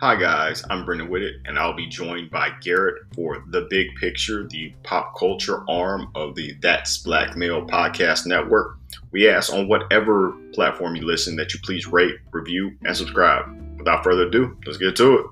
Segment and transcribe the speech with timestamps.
[0.00, 4.46] Hi, guys, I'm Brendan Whitted, and I'll be joined by Garrett for The Big Picture,
[4.46, 8.78] the pop culture arm of the That's Black Male podcast network.
[9.10, 13.46] We ask on whatever platform you listen that you please rate, review, and subscribe.
[13.76, 15.26] Without further ado, let's get to it.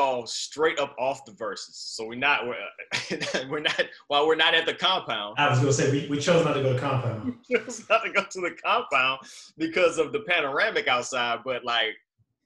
[0.00, 1.72] Y'all straight up off the Verzuz.
[1.72, 5.34] So we're not we're, we're not while we're not at the compound.
[5.36, 7.36] I was gonna say we, we chose not to go to compound.
[7.50, 9.20] we chose not to go to the compound
[9.58, 11.40] because of the panoramic outside.
[11.44, 11.96] But like,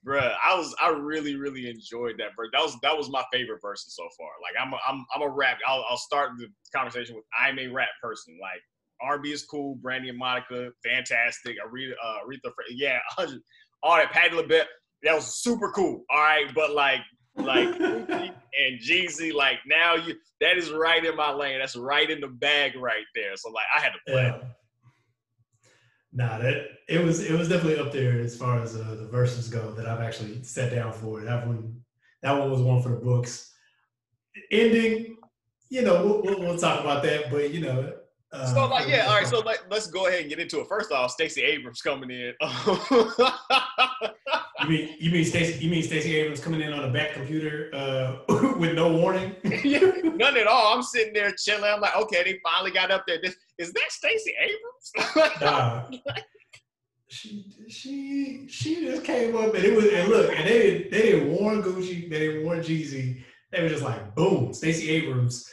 [0.05, 2.49] bruh, I was I really really enjoyed that verse.
[2.51, 4.31] That was that was my favorite verse so far.
[4.41, 5.59] Like I'm a, I'm I'm a rap.
[5.65, 8.37] I'll I'll start the conversation with I'm a rap person.
[8.41, 8.59] Like
[9.01, 9.75] RB is cool.
[9.75, 11.55] Brandy and Monica, fantastic.
[11.65, 12.99] Aretha, uh, Aretha, yeah,
[13.81, 14.11] all that.
[14.11, 14.65] Patti LaBelle
[15.05, 16.03] that was super cool.
[16.09, 16.99] All right, but like
[17.37, 21.59] like and Jeezy, like now you that is right in my lane.
[21.59, 23.35] That's right in the bag right there.
[23.35, 24.23] So like I had to play.
[24.23, 24.47] Yeah.
[26.13, 29.49] Nah, that it was it was definitely up there as far as uh, the verses
[29.49, 31.21] go that I've actually sat down for.
[31.21, 31.81] That one
[32.21, 33.51] that one was one for the books.
[34.51, 35.17] Ending,
[35.69, 37.93] you know, we'll, we'll, we'll talk about that, but you know,
[38.35, 39.27] uh, so like yeah, all right.
[39.27, 40.67] So like, let's go ahead and get into it.
[40.67, 42.33] First off, Stacey Abrams coming in.
[44.61, 47.69] you mean you mean Stacey you mean Stacey Abrams coming in on a back computer
[47.73, 48.17] uh,
[48.57, 49.35] with no warning?
[49.43, 50.75] None at all.
[50.75, 51.69] I'm sitting there chilling.
[51.69, 53.19] I'm like, okay, they finally got up there.
[53.21, 55.31] This, is that Stacey Abrams?
[55.41, 55.83] nah.
[57.07, 61.01] She she she just came up and it was and look and they didn't they
[61.01, 65.49] didn't warn Gucci they didn't warn Jeezy they were just like boom Stacey Abrams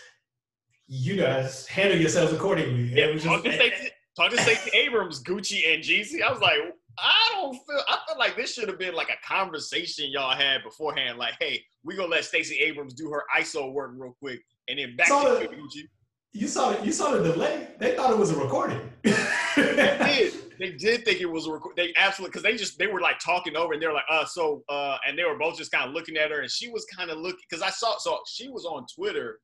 [0.95, 2.95] you guys handle yourselves accordingly.
[2.95, 6.23] Yeah, it was just, talk, to Stacey, talk to Stacey Abrams, Gucci, and Jeezy.
[6.23, 6.59] I was like,
[6.99, 7.81] I don't feel.
[7.89, 11.19] I feel like this should have been like a conversation y'all had beforehand.
[11.19, 14.97] Like, hey, we gonna let Stacey Abrams do her ISO work real quick, and then
[14.97, 15.89] back saw to the, Gucci.
[16.33, 16.85] You saw it.
[16.85, 17.69] You saw the delay.
[17.79, 18.81] They thought it was a recording.
[19.03, 19.13] they
[19.57, 20.35] did.
[20.59, 21.73] They did think it was a record.
[21.77, 24.25] They absolutely because they just they were like talking over, and they were like, uh,
[24.25, 26.85] so uh, and they were both just kind of looking at her, and she was
[26.85, 29.41] kind of looking because I saw so she was on Twitter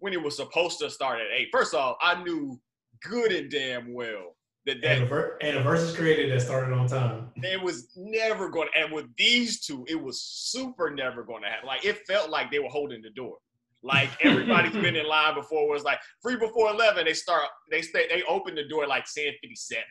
[0.00, 1.48] when it was supposed to start at eight.
[1.50, 2.60] First off, I knew
[3.02, 4.36] good and damn well
[4.66, 7.30] that that and a, and a versus created that started on time.
[7.36, 11.48] It was never going to, and with these two, it was super never going to
[11.48, 11.66] happen.
[11.66, 13.36] Like it felt like they were holding the door.
[13.82, 15.68] Like everybody's been in line before.
[15.68, 17.04] Was like free before eleven.
[17.04, 17.48] They start.
[17.70, 18.08] They stay.
[18.08, 19.84] They open the door like ten fifty seven.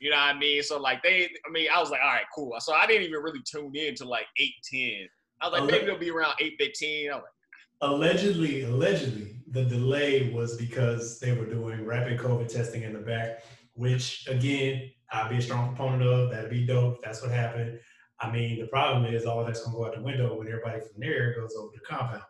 [0.00, 0.62] You know what I mean?
[0.62, 1.30] So like they.
[1.46, 2.54] I mean, I was like, all right, cool.
[2.58, 5.08] So I didn't even really tune in to like eight ten.
[5.40, 7.12] I was like, maybe they'll be around eight fifteen.
[7.12, 12.82] I was like, allegedly, allegedly, the delay was because they were doing rapid COVID testing
[12.82, 13.42] in the back,
[13.74, 16.30] which again, I'd be a strong proponent of.
[16.30, 17.02] That'd be dope.
[17.02, 17.78] That's what happened.
[18.20, 21.00] I mean, the problem is all that's gonna go out the window when everybody from
[21.00, 22.22] there goes over the compound.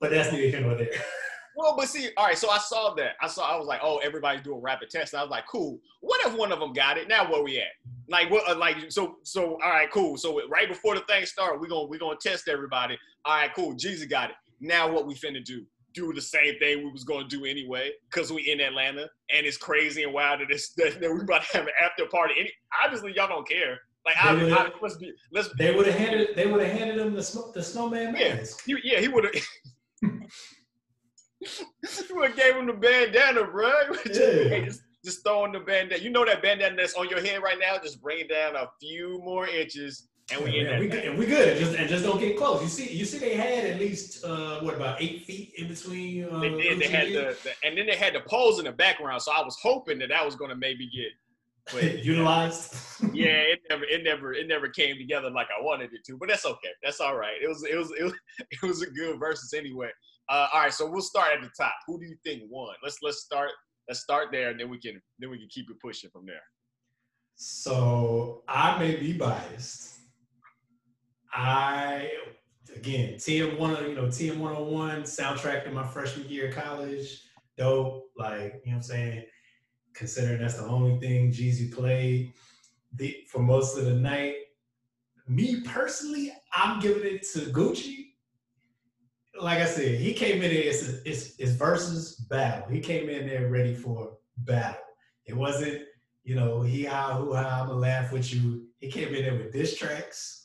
[0.00, 0.90] But that's neither here nor there.
[1.54, 2.38] Well, but see, all right.
[2.38, 3.12] So I saw that.
[3.20, 3.52] I saw.
[3.52, 5.14] I was like, oh, everybody's doing rapid tests.
[5.14, 5.78] I was like, cool.
[6.00, 7.08] What if one of them got it?
[7.08, 7.66] Now where we at?
[8.08, 8.48] Like what?
[8.48, 9.16] Uh, like so.
[9.22, 10.16] So all right, cool.
[10.16, 12.98] So right before the thing started, we're gonna we're gonna test everybody.
[13.24, 13.74] All right, cool.
[13.74, 14.36] Jeezy got it.
[14.60, 15.66] Now what we finna do?
[15.94, 19.56] Do the same thing we was gonna do anyway because we in Atlanta and it's
[19.56, 22.34] crazy and wild that, it's, that, that we about to have an after party.
[22.38, 22.52] Any,
[22.84, 23.78] obviously, y'all don't care.
[24.04, 25.48] Like, I, I, let's be, let's.
[25.58, 26.34] They would have handed.
[26.34, 28.66] They would have handed him the snow, the snowman mask.
[28.66, 29.34] Yeah, he, yeah, he would have.
[30.02, 30.26] you
[32.16, 33.70] would have gave him the bandana, bro.
[34.06, 34.64] Yeah.
[34.64, 36.02] Just, just throwing the bandana.
[36.02, 37.78] You know that bandana that's on your head right now.
[37.80, 41.26] Just bring it down a few more inches and we yeah, we good, and we
[41.26, 41.58] good.
[41.58, 42.62] Just and just don't get close.
[42.62, 46.24] You see, you see, they had at least uh, what about eight feet in between.
[46.24, 46.80] Uh, they did.
[46.80, 49.22] They had the, the, and then they had the poles in the background.
[49.22, 51.12] So I was hoping that that was going to maybe get
[51.72, 52.74] but, utilized.
[53.12, 56.16] yeah, it never, it never, it never came together like I wanted it to.
[56.16, 56.70] But that's okay.
[56.82, 57.36] That's all right.
[57.42, 58.12] It was, it was, it was,
[58.50, 59.90] it was a good Verzuz anyway.
[60.28, 61.74] Uh, all right, so we'll start at the top.
[61.86, 62.74] Who do you think won?
[62.82, 63.50] Let's let's start.
[63.88, 66.40] Let's start there, and then we can then we can keep it pushing from there.
[67.34, 69.91] So I may be biased
[71.32, 72.10] I
[72.74, 76.48] again TM one you know TM one hundred oh one soundtrack in my freshman year
[76.48, 77.22] of college.
[77.56, 79.24] Dope, like you know what I'm saying.
[79.94, 82.32] Considering that's the only thing Jeezy played
[82.94, 84.34] the, for most of the night.
[85.28, 88.14] Me personally, I'm giving it to Gucci.
[89.40, 90.64] Like I said, he came in there.
[90.64, 92.68] It's, it's, it's Verzuz battle.
[92.70, 94.80] He came in there ready for battle.
[95.26, 95.82] It wasn't,
[96.24, 98.66] you know, he how who how I'm gonna laugh with you.
[98.78, 100.41] He came in there with diss tracks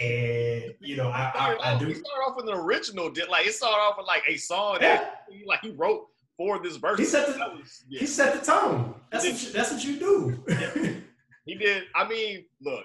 [0.00, 1.86] and you know, I, I, I oh, do.
[1.86, 3.10] He started off with an original.
[3.10, 4.96] Did like it started off with like a song yeah.
[4.96, 6.98] that he, like he wrote for this verse.
[6.98, 8.00] He set the was, yeah.
[8.00, 8.94] he set the tone.
[9.10, 10.44] That's what you, that's what you do.
[10.48, 10.92] yeah.
[11.46, 11.84] He did.
[11.94, 12.84] I mean, look,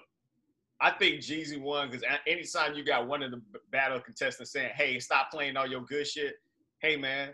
[0.82, 3.42] I think Jeezy won because anytime you got one of the
[3.72, 6.36] battle contestants saying, "Hey, stop playing all your good shit,"
[6.80, 7.34] hey man,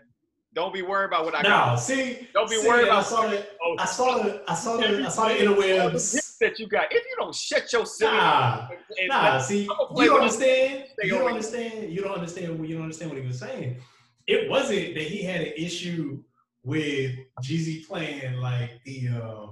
[0.54, 1.76] Don't be worried about what I no, got.
[1.76, 3.52] see, Don't be see, worried I about saw it.
[3.62, 4.44] oh, I saw it.
[4.48, 5.04] I saw the.
[5.04, 6.25] I saw play, all the interwebs.
[6.40, 6.86] That you got.
[6.90, 8.68] If you don't shut your silly Nah,
[8.98, 9.38] and nah.
[9.38, 10.84] See, you don't understand.
[11.02, 11.92] You don't understand.
[11.92, 12.68] You don't understand.
[12.68, 13.76] You don't understand what he was saying.
[14.26, 16.22] It wasn't that he had an issue
[16.64, 19.46] with Jeezy playing like the, uh,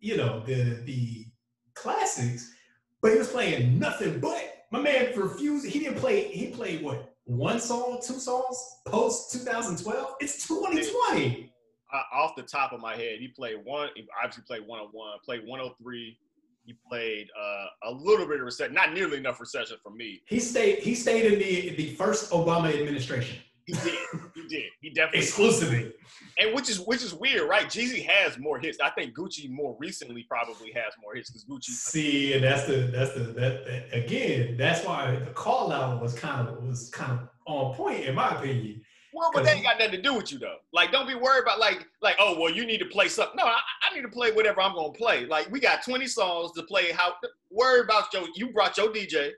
[0.00, 1.26] you know, the the
[1.74, 2.52] classics,
[3.00, 4.52] but he was playing nothing but.
[4.72, 5.64] My man refused.
[5.66, 6.24] He didn't play.
[6.24, 7.14] He played what?
[7.24, 10.14] One song, two songs post 2012.
[10.20, 11.52] It's 2020.
[11.96, 13.88] Uh, off the top of my head, he played one.
[13.94, 16.18] He obviously played 101, played 103.
[16.64, 20.20] He played uh, a little bit of Recession, not nearly enough Recession for me.
[20.26, 20.80] He stayed.
[20.80, 23.98] He stayed in the the first Obama administration He did,
[24.34, 25.20] he did, he definitely.
[25.20, 25.92] exclusively.
[26.38, 27.66] And which is which is weird, right?
[27.66, 28.78] Jeezy has more hits.
[28.80, 31.70] I think Gucci more recently probably has more hits because Gucci.
[31.70, 34.56] See, and that's the that's the that, that again.
[34.56, 38.36] That's why the call out was kind of was kind of on point in my
[38.38, 38.82] opinion.
[39.16, 40.58] Well, but that ain't got nothing to do with you though.
[40.74, 43.34] Like, don't be worried about like like oh well, you need to play something.
[43.34, 45.24] No, I, I need to play whatever I'm gonna play.
[45.24, 46.92] Like we got 20 songs to play.
[46.92, 47.14] How
[47.50, 49.30] worry about your you brought your DJ.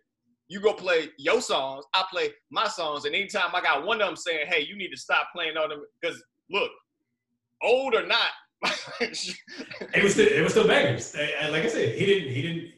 [0.48, 1.84] You go play your songs.
[1.94, 4.90] I play my songs, and anytime I got one of them saying, "Hey, you need
[4.90, 6.20] to stop playing on them," because
[6.50, 6.72] look,
[7.62, 8.30] old or not,
[9.00, 11.14] It was still it was still bangers.
[11.14, 12.70] Like I said, he didn't he didn't.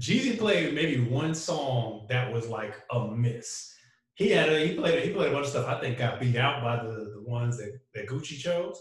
[0.00, 3.73] Jeezy played maybe one song that was like a miss.
[4.14, 6.36] He had a, he played he played a bunch of stuff I think got beat
[6.36, 8.80] out by the the ones that, that Gucci chose,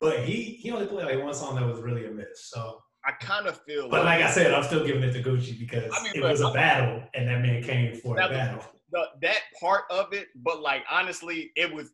[0.00, 2.46] but he he only played like one song that was really a miss.
[2.50, 5.58] So, I kind of feel but like I said, I'm still giving it to Gucci
[5.58, 8.64] because I mean, it was a battle and that man came for That a battle.
[8.92, 11.90] the, that part of it, but like honestly, it was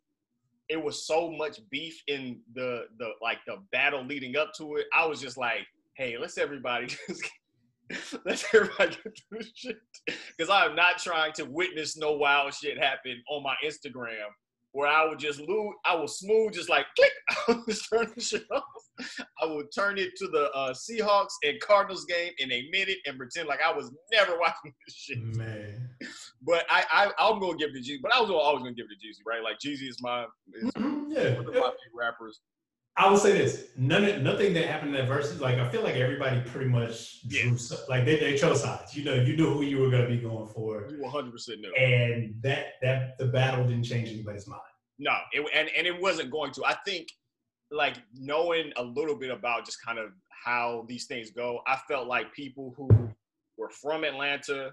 [0.69, 4.87] it was so much beef in the the like the battle leading up to it.
[4.95, 7.29] I was just like, hey, let's everybody just
[8.25, 9.77] let's everybody get through this shit
[10.37, 14.27] because I am not trying to witness no wild shit happen on my Instagram
[14.73, 17.11] where I would just lose, I would smooth, just like click,
[17.49, 18.63] I would just turn the shit off.
[19.43, 23.19] I would turn it to the uh, Seahawks and Cardinals game in a minute and
[23.19, 25.19] pretend like I was never watching this shit.
[25.37, 25.89] Man.
[26.43, 27.99] But I, I I'm gonna give it to Jeezy.
[28.01, 29.43] But I was always gonna give it to Jeezy, right?
[29.43, 31.21] Like Jeezy is my is Mhm, one Yeah.
[31.39, 32.41] of my favorite rappers.
[32.97, 35.41] I will say this: none, nothing that happened in that Verzuz.
[35.41, 38.95] Like I feel like everybody pretty much drew, si- like they, they chose sides.
[38.97, 41.61] You know, you knew who you were going to be going for, You 100 percent
[41.61, 41.73] knew.
[41.75, 44.61] and that that the battle didn't change anybody's mind.
[44.99, 46.65] No, it, and and it wasn't going to.
[46.65, 47.09] I think
[47.71, 52.07] like knowing a little bit about just kind of how these things go, I felt
[52.09, 52.89] like people who
[53.57, 54.73] were from Atlanta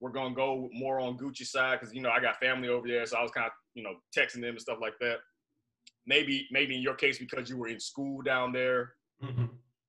[0.00, 3.04] were gonna go more on Gucci side because you know I got family over there,
[3.06, 5.18] so I was kind of you know texting them and stuff like that.
[6.08, 8.94] Maybe maybe in your case because you were in school down there,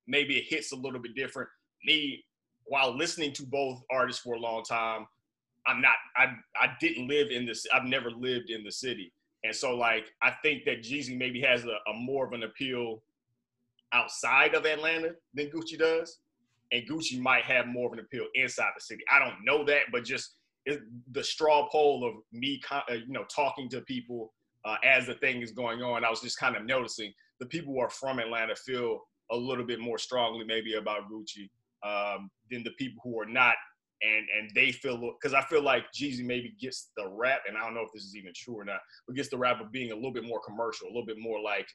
[0.06, 1.48] maybe it hits a little bit different.
[1.84, 2.22] Me,
[2.64, 5.06] while listening to both artists for a long time,
[5.66, 5.96] I'm not.
[6.16, 6.26] I
[6.60, 7.66] I didn't live in this.
[7.72, 9.12] I've never lived in the city,
[9.44, 13.02] and so like I think that Jeezy maybe has a, a more of an appeal
[13.92, 16.18] outside of Atlanta than Gucci does,
[16.70, 19.02] and Gucci might have more of an appeal inside the city.
[19.10, 20.34] I don't know that, but just
[20.66, 20.80] it,
[21.12, 24.32] the straw poll of me, uh, you know, talking to people
[24.64, 27.72] uh, as the thing is going on, I was just kind of noticing the people
[27.74, 31.48] who are from Atlanta feel a little bit more strongly maybe about Gucci
[31.82, 33.54] um, than the people who are not.
[34.02, 37.60] And and they feel because I feel like Jeezy maybe gets the rap, and I
[37.60, 39.92] don't know if this is even true or not, but gets the rap of being
[39.92, 41.68] a little bit more commercial, a little bit more like,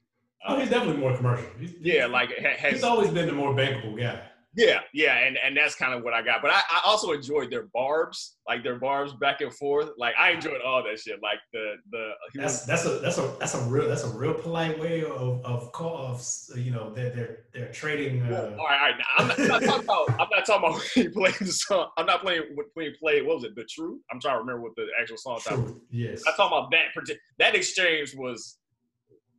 [0.48, 1.46] Oh, he's definitely more commercial.
[1.60, 4.22] He's, yeah, like has he's always been the more bankable guy.
[4.56, 6.42] Yeah, yeah, and and that's kind of what I got.
[6.42, 9.90] But I, I also enjoyed their barbs, like their barbs back and forth.
[9.98, 11.20] Like I enjoyed all that shit.
[11.22, 14.34] Like the the That's was, that's a that's a that's a real that's a real
[14.34, 18.28] polite way of of call of you know they're they're they're trading.
[18.30, 18.96] Well, Uh, all right, all right.
[18.98, 20.10] Now, I'm, not, I'm not talking about.
[20.12, 21.90] I'm not talking about when he played the song.
[21.98, 22.44] I'm not playing
[22.74, 23.26] when he played.
[23.26, 23.56] What was it?
[23.56, 24.02] The Truth.
[24.12, 25.64] I'm trying to remember what the actual song title.
[25.64, 26.24] truth, yes.
[26.28, 27.18] I'm talking about that.
[27.40, 28.58] That exchange was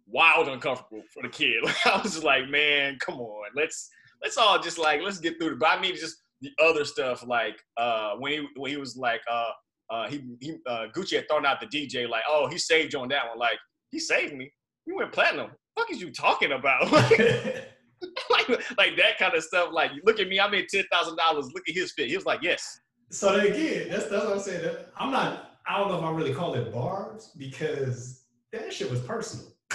[0.06, 1.56] wild, uncomfortable for the kid.
[1.84, 3.90] I was just like, man, come on, let's
[4.26, 5.58] let's all just like let's get through it.
[5.60, 9.20] But I mean, just the other stuff, like uh, when he when he was like,
[9.30, 9.50] uh,
[9.90, 13.00] uh, he he uh, Gucci had thrown out the DJ, like, oh, he saved you
[13.00, 13.38] on that one.
[13.38, 13.58] Like,
[13.90, 14.50] he saved me.
[14.86, 15.50] We went platinum.
[15.74, 16.90] What is you talking about?
[18.30, 19.70] like, like that kind of stuff.
[19.72, 21.46] Like, look at me, I made ten thousand dollars.
[21.54, 22.08] Look at his fit.
[22.08, 22.80] He was like, yes.
[23.10, 24.76] So then again, that's that's what I'm saying.
[24.96, 25.52] I'm not.
[25.68, 29.46] I don't know if I really call it barbs because that shit was personal.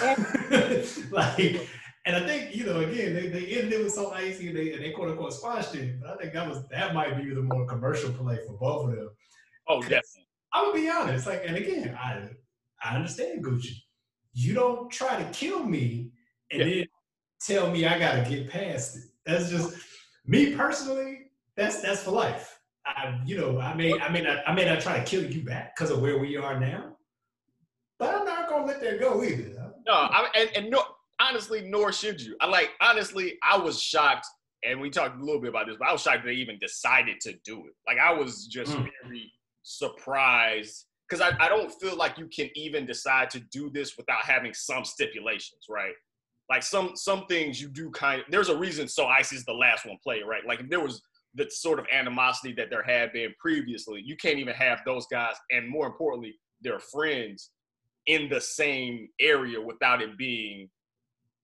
[1.10, 1.68] like,
[2.04, 4.72] and I think you know, again, they, they ended it with so icy and they
[4.72, 6.00] and they quote unquote squashed it.
[6.00, 8.96] But I think that was that might be the more commercial play for both of
[8.96, 9.10] them.
[9.68, 10.28] Oh, definitely.
[10.52, 11.26] I'm gonna be honest.
[11.26, 12.28] Like, and again, I
[12.82, 13.76] I understand Gucci.
[14.34, 16.10] You don't try to kill me
[16.50, 16.74] and Yeah.
[16.76, 16.86] then
[17.40, 19.02] tell me I gotta get past it.
[19.24, 19.76] That's just
[20.26, 21.30] me personally.
[21.56, 22.58] That's that's for life.
[22.84, 25.44] I, you know, I may I may not I may not try to kill you
[25.44, 26.96] back because of where we are now,
[27.98, 29.72] but I'm not gonna let that go either.
[29.86, 30.82] No, I, and, and no,
[31.22, 32.36] honestly, nor should you.
[32.40, 34.26] I like honestly, I was shocked,
[34.64, 37.20] and we talked a little bit about this, but I was shocked they even decided
[37.22, 37.74] to do it.
[37.86, 38.88] Like I was just mm.
[39.04, 43.96] very surprised because I, I don't feel like you can even decide to do this
[43.96, 45.94] without having some stipulations, right?
[46.50, 49.52] Like some some things you do kind of there's a reason so Ice is the
[49.52, 50.46] last one play, right?
[50.46, 51.02] Like if there was
[51.34, 55.34] the sort of animosity that there had been previously, you can't even have those guys,
[55.50, 57.50] and more importantly, their friends
[58.06, 60.68] in the same area without it being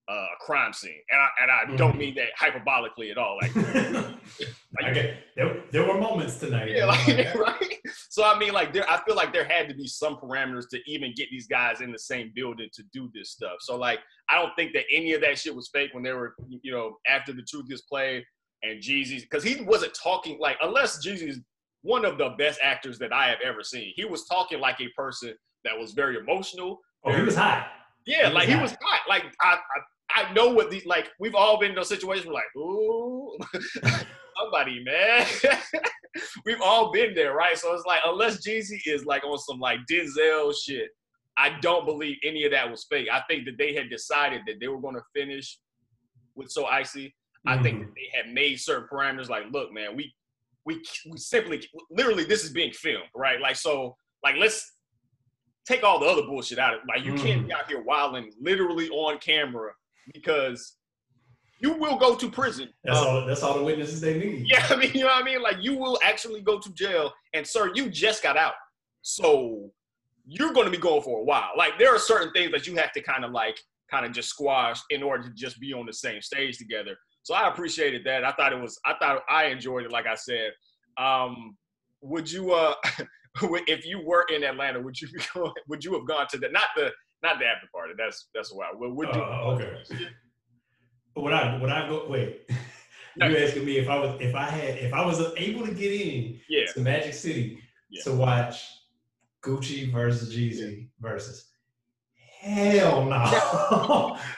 [0.09, 1.01] uh, a crime scene.
[1.11, 1.77] And I, and I mm-hmm.
[1.77, 3.39] don't mean that hyperbolically at all.
[3.41, 5.19] Like, like okay.
[5.37, 6.71] there, there were moments tonight.
[6.71, 7.79] Yeah, like, right.
[8.09, 10.81] So I mean, like, there, I feel like there had to be some parameters to
[10.87, 13.57] even get these guys in the same building to do this stuff.
[13.61, 14.01] So like,
[14.31, 16.97] I don't think that any of that shit was fake when they were, you know,
[17.07, 18.25] after the truth is played
[18.63, 21.41] and Jeezy, because he wasn't talking like unless Jeezy's
[21.83, 23.93] one of the best actors that I have ever seen.
[23.95, 25.35] He was talking like a person
[25.65, 26.81] that was very emotional.
[27.05, 27.69] Oh, very, he was hot.
[28.07, 28.63] Yeah, he like was he hot.
[28.63, 29.01] was hot.
[29.09, 29.81] Like I, I,
[30.19, 31.11] I know what these like.
[31.19, 32.27] We've all been in those situations.
[32.27, 33.37] Where like, ooh,
[34.39, 35.27] somebody, man.
[36.45, 37.57] we've all been there, right?
[37.57, 40.91] So it's like, unless Jeezy is like on some like Denzel shit,
[41.37, 43.09] I don't believe any of that was fake.
[43.13, 45.59] I think that they had decided that they were going to finish
[46.35, 47.07] with So Icy.
[47.07, 47.49] Mm-hmm.
[47.49, 47.91] I think mm-hmm.
[47.95, 49.29] they had made certain parameters.
[49.29, 50.13] Like, look, man, we
[50.65, 53.41] we we simply literally this is being filmed, right?
[53.41, 54.75] Like, so like let's
[55.65, 56.87] take all the other bullshit out of it.
[56.89, 57.23] Like you mm.
[57.23, 59.73] can't be out here wilding literally on camera
[60.13, 60.77] because
[61.61, 62.69] you will go to prison.
[62.85, 63.27] That's um, all.
[63.27, 64.47] That's all the witnesses they need.
[64.49, 65.43] Yeah, I mean, you know what I mean.
[65.43, 68.55] Like you will actually go to jail, and sir, you just got out,
[69.03, 69.71] so
[70.27, 71.51] you're going to be going for a while.
[71.57, 73.59] Like there are certain things that you have to kind of like
[73.91, 76.97] kind of just squash in order to just be on the same stage together.
[77.23, 78.25] So I appreciated that.
[78.25, 78.79] I thought it was.
[78.85, 79.93] I thought I enjoyed it.
[79.93, 80.53] Like I said,
[80.97, 81.57] um,
[82.01, 82.75] would you uh
[83.43, 86.49] if you were in Atlanta, would you be going, would you have gone to the
[86.51, 86.91] not the
[87.23, 87.95] not the after party?
[87.97, 88.71] That's that's why.
[88.75, 89.21] Well, would you?
[89.21, 89.77] Uh, okay.
[91.17, 92.07] Would I would I go?
[92.09, 92.49] Wait.
[93.17, 95.93] you asking me if I was if I had if I was able to get
[95.93, 96.67] in yeah.
[96.73, 97.59] to Magic City
[97.91, 98.03] yeah.
[98.05, 98.65] to watch
[99.43, 100.87] Gucci versus Jeezy yeah.
[101.01, 101.51] versus
[102.41, 104.19] hell no.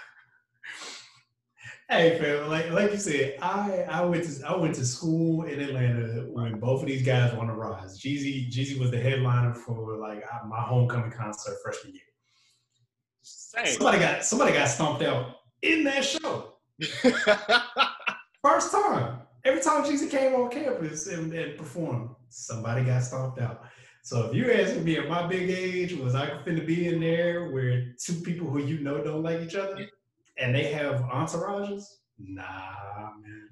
[1.90, 5.58] Hey, fam, like like you said, I I went to I went to school in
[5.58, 8.00] Atlanta when both of these guys were on the rise.
[8.00, 12.02] Jeezy Jeezy was the headliner for like my homecoming concert freshman year.
[13.50, 13.66] Same.
[13.66, 16.54] Somebody got somebody got stomped out in that show.
[18.42, 19.19] First time.
[19.45, 23.62] Every time Jeezy came on campus and, and performed, somebody got stomped out.
[24.02, 27.50] So if you're asking me at my big age, was I finna be in there
[27.50, 29.88] where two people who you know don't like each other?
[30.40, 31.85] and they have entourages.
[32.19, 33.49] Nah, man.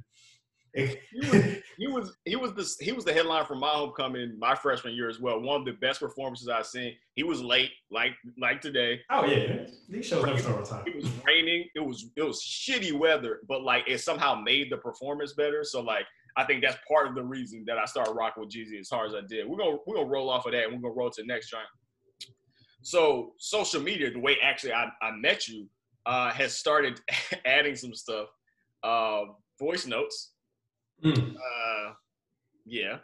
[0.74, 4.54] He, was, he was he was the he was the headline for my homecoming my
[4.54, 5.40] freshman year as well.
[5.40, 6.94] One of the best performances I've seen.
[7.14, 9.00] He was late, like like today.
[9.10, 10.84] Oh yeah, these shows never start on time.
[10.86, 11.66] It was raining.
[11.74, 15.64] It was it was shitty weather, but like it somehow made the performance better.
[15.64, 16.04] So like
[16.36, 19.08] I think that's part of the reason that I started rocking with Jeezy as hard
[19.08, 19.48] as I did.
[19.48, 21.50] We're gonna we're gonna roll off of that and we're gonna roll to the next
[21.50, 21.68] giant.
[22.82, 25.68] So social media, the way actually I, I met you
[26.06, 27.00] uh, has started
[27.44, 28.28] adding some stuff,
[28.82, 29.22] uh,
[29.58, 30.32] voice notes.
[31.04, 31.36] Mm.
[31.36, 31.92] Uh,
[32.66, 32.98] yeah.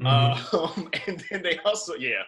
[0.00, 0.82] Mm-hmm.
[1.06, 2.22] and then they also, yeah,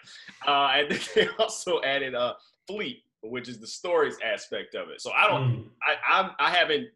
[0.47, 2.35] uh, and then they also added uh,
[2.67, 5.01] Fleet, which is the stories aspect of it.
[5.01, 5.65] So I don't, mm.
[5.83, 6.89] I, I, I haven't,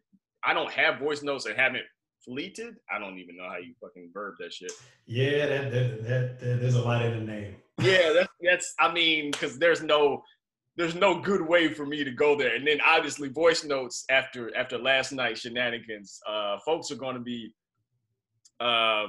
[0.43, 1.83] I don't have voice notes and haven't
[2.23, 2.75] fleeted.
[2.93, 4.71] I don't even know how you fucking verb that shit.
[5.05, 7.55] Yeah, that, that, that, that there's a lot in the name.
[7.81, 10.23] yeah, that's, that's I mean, because there's no
[10.77, 12.55] there's no good way for me to go there.
[12.55, 17.21] And then obviously voice notes after after last night's shenanigans, uh, folks are going to
[17.21, 17.53] be,
[18.59, 19.07] uh,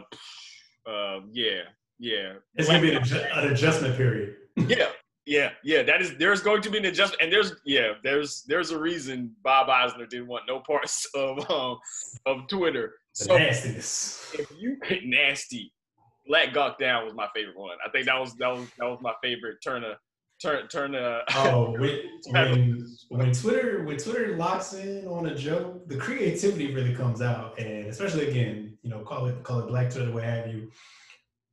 [0.87, 1.63] uh, yeah,
[1.99, 2.35] yeah.
[2.55, 4.37] It's going to be an, adju- an adjustment period.
[4.57, 4.89] yeah,
[5.27, 5.83] yeah, yeah.
[5.83, 9.35] That is there's going to be an adjustment, and there's yeah, there's there's a reason
[9.43, 11.79] Bob Eisner didn't want no parts of um,
[12.27, 12.95] of Twitter.
[13.19, 14.35] The so nastiness.
[14.35, 15.73] If you nasty,
[16.27, 17.77] Black Gawk Down was my favorite one.
[17.85, 19.97] I think that was that was that was my favorite Turner
[20.41, 25.87] turn turn uh oh when, when, when twitter when twitter locks in on a joke
[25.89, 27.59] the creativity really comes out.
[27.59, 30.71] And especially again you know call it call it black twitter what have you.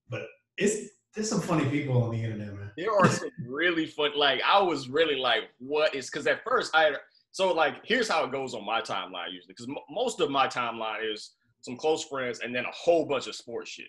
[0.10, 0.24] But
[0.58, 2.72] it's there's some funny people on the internet man.
[2.78, 6.76] There are some really fun like i was really like what is because at first
[6.76, 6.92] i
[7.32, 10.48] so like here's how it goes on my timeline usually because m- most of my
[10.48, 13.88] timeline is some close friends and then a whole bunch of sports shit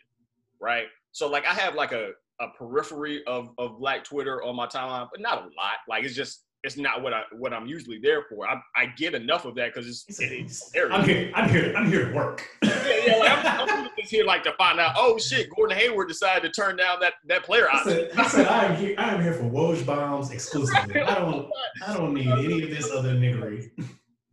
[0.61, 0.87] right?
[1.13, 5.09] So like i have like a a periphery of, of black Twitter on my timeline,
[5.11, 5.79] but not a lot.
[5.89, 8.49] Like it's just it's not what I what I'm usually there for.
[8.49, 11.31] I, I get enough of that because it's, it's I'm here.
[11.35, 11.73] I'm here.
[11.77, 12.47] I'm here to work.
[12.63, 13.17] yeah, yeah.
[13.17, 14.95] Like, I'm, I'm just here like to find out.
[14.97, 17.69] Oh shit, Gordon Hayward decided to turn down that that player.
[17.73, 18.95] I said, I, said I am here.
[18.99, 21.01] I am here for Woj bombs exclusively.
[21.01, 21.49] I don't.
[21.87, 23.71] I don't need any of this other niggery.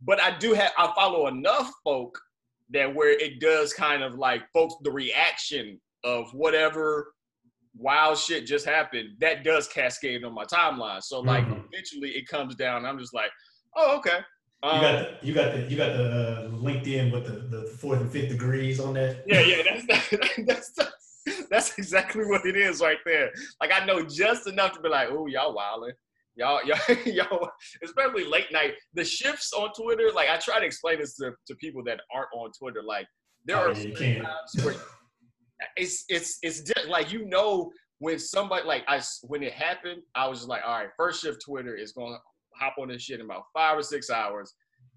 [0.02, 0.72] But I do have.
[0.76, 2.20] I follow enough folk
[2.70, 7.12] that where it does kind of like folks the reaction of whatever
[7.78, 11.02] wild shit just happened, that does cascade on my timeline.
[11.02, 11.60] So like mm-hmm.
[11.72, 12.84] eventually it comes down.
[12.84, 13.30] I'm just like,
[13.76, 14.18] oh okay.
[14.62, 17.68] Um, you got the, you got the you got the uh, LinkedIn with the, the
[17.68, 19.22] fourth and fifth degrees on that.
[19.26, 20.08] Yeah, yeah, that's
[20.46, 23.30] that's that's, that's exactly what it is right there.
[23.60, 25.92] Like I know just enough to be like, oh y'all wilding.
[26.38, 27.48] Y'all, y'all, y'all,
[27.82, 28.74] especially late night.
[28.92, 32.28] The shifts on Twitter, like I try to explain this to, to people that aren't
[32.34, 32.82] on Twitter.
[32.82, 33.06] Like
[33.46, 34.74] there oh, are yeah, times where
[35.76, 40.40] it's it's it's like you know when somebody like I when it happened, I was
[40.40, 42.18] just like, all right, first shift Twitter is gonna
[42.54, 44.54] hop on this shit in about five or six hours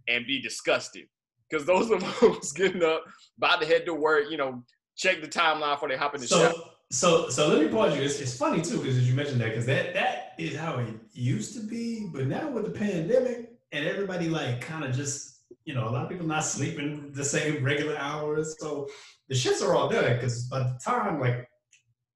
[0.08, 1.06] and be disgusted
[1.50, 3.04] because those are folks getting up,
[3.38, 4.64] about to head to work, you know,
[4.96, 6.54] check the timeline before they hop in the so,
[6.92, 8.04] So so let me pause you.
[8.04, 11.54] It's, it's funny too because you mentioned that because that that is how it used
[11.56, 15.88] to be, but now with the pandemic and everybody like kind of just you know
[15.88, 18.88] a lot of people not sleeping the same regular hours, so
[19.30, 21.48] the shifts are all done because by the time like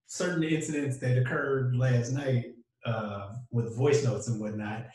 [0.07, 2.45] certain incidents that occurred last night
[2.85, 4.87] uh, with voice notes and whatnot,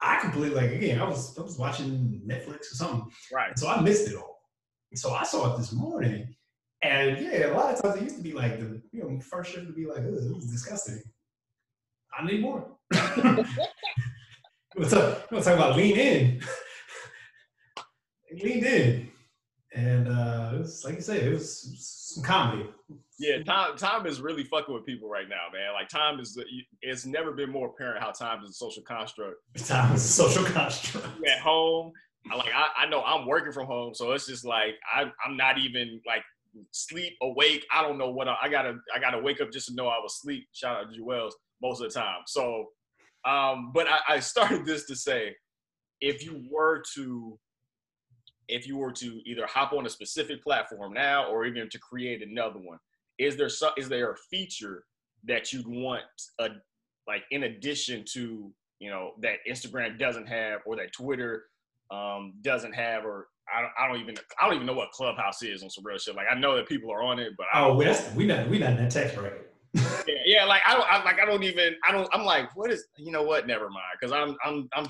[0.00, 3.56] I completely like again I was I was watching Netflix or something, right?
[3.58, 4.40] So I missed it all.
[4.94, 6.34] So I saw it this morning,
[6.82, 9.52] and yeah, a lot of times it used to be like the you know first
[9.52, 11.02] shift would be like, it was disgusting.
[12.18, 12.66] I need more.
[14.74, 15.20] What's up?
[15.20, 16.42] talk, we'll talk about lean in.
[18.42, 19.11] leaned in
[19.74, 22.68] and uh, was like you say, it was some comedy.
[23.18, 25.72] Yeah, time time is really fucking with people right now, man.
[25.72, 26.38] Like time is
[26.80, 29.36] it's never been more apparent how time is a social construct.
[29.66, 31.06] Time is a social construct.
[31.26, 31.92] At home,
[32.30, 35.36] I like I, I know I'm working from home, so it's just like I I'm
[35.36, 36.22] not even like
[36.72, 37.64] sleep awake.
[37.72, 39.98] I don't know what I, I gotta I gotta wake up just to know I
[40.02, 40.46] was asleep.
[40.52, 42.22] Shout out to Joel's most of the time.
[42.26, 42.66] So,
[43.24, 45.36] um, but I, I started this to say,
[46.00, 47.38] if you were to
[48.48, 52.22] if you were to either hop on a specific platform now or even to create
[52.22, 52.78] another one
[53.18, 54.84] is there so, is there a feature
[55.24, 56.02] that you'd want
[56.40, 56.48] a
[57.06, 61.44] like in addition to you know that instagram doesn't have or that twitter
[61.90, 65.42] um, doesn't have or I don't, I don't even I don't even know what Clubhouse
[65.42, 66.14] is on some real shit.
[66.14, 68.58] Like I know that people are on it, but I oh, that's, we not we
[68.58, 69.32] not in that text right.
[69.74, 72.70] yeah, yeah, like I don't I, like I don't even I don't I'm like what
[72.70, 74.86] is you know what never mind because I'm I'm I'm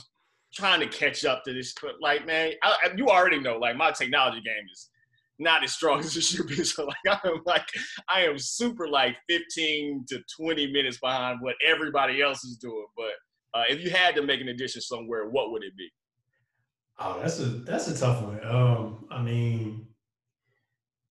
[0.55, 1.75] trying to catch up to this.
[1.81, 4.91] But like, man, I, you already know, like my technology game is
[5.39, 6.63] not as strong as it should be.
[6.65, 7.67] So like, I'm like,
[8.09, 12.87] I am super like 15 to 20 minutes behind what everybody else is doing.
[12.97, 15.89] But uh, if you had to make an addition somewhere, what would it be?
[16.99, 18.39] Oh, that's a that's a tough one.
[18.47, 19.87] Um, I mean,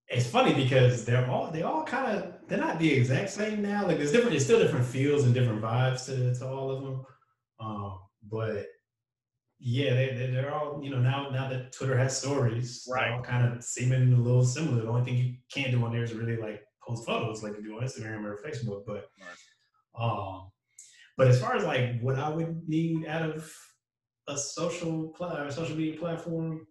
[0.07, 3.85] it's funny because they're all they all kind of they're not the exact same now.
[3.87, 7.05] Like there's different, there's still different feels and different vibes to, to all of them.
[7.59, 7.99] Um,
[8.29, 8.67] but
[9.63, 11.29] yeah, they, they're all you know now.
[11.29, 13.11] Now that Twitter has stories, right?
[13.11, 14.81] All kind of seeming a little similar.
[14.81, 17.63] The only thing you can't do on there is really like post photos like you
[17.63, 18.83] do on Instagram or Facebook.
[18.87, 20.03] But, right.
[20.03, 20.49] um,
[21.15, 23.55] but as far as like what I would need out of
[24.27, 26.65] a social pl- social media platform,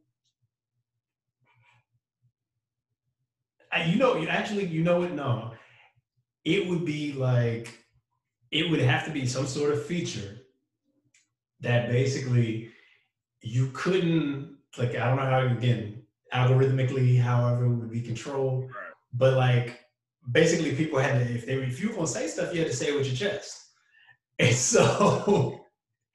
[3.71, 5.13] I, you know, you actually, you know what?
[5.13, 5.53] No,
[6.45, 7.73] it would be like
[8.51, 10.39] it would have to be some sort of feature
[11.61, 12.71] that basically
[13.43, 18.93] you couldn't like I don't know how again algorithmically, however, would be controlled, right.
[19.13, 19.81] but like
[20.31, 22.77] basically people had to if they if you were gonna say stuff, you had to
[22.77, 23.71] say it with your chest,
[24.39, 25.57] and so.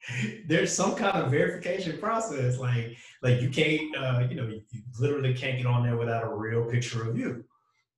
[0.46, 4.62] there's some kind of verification process like like you can't uh, you know you
[5.00, 7.44] literally can't get on there without a real picture of you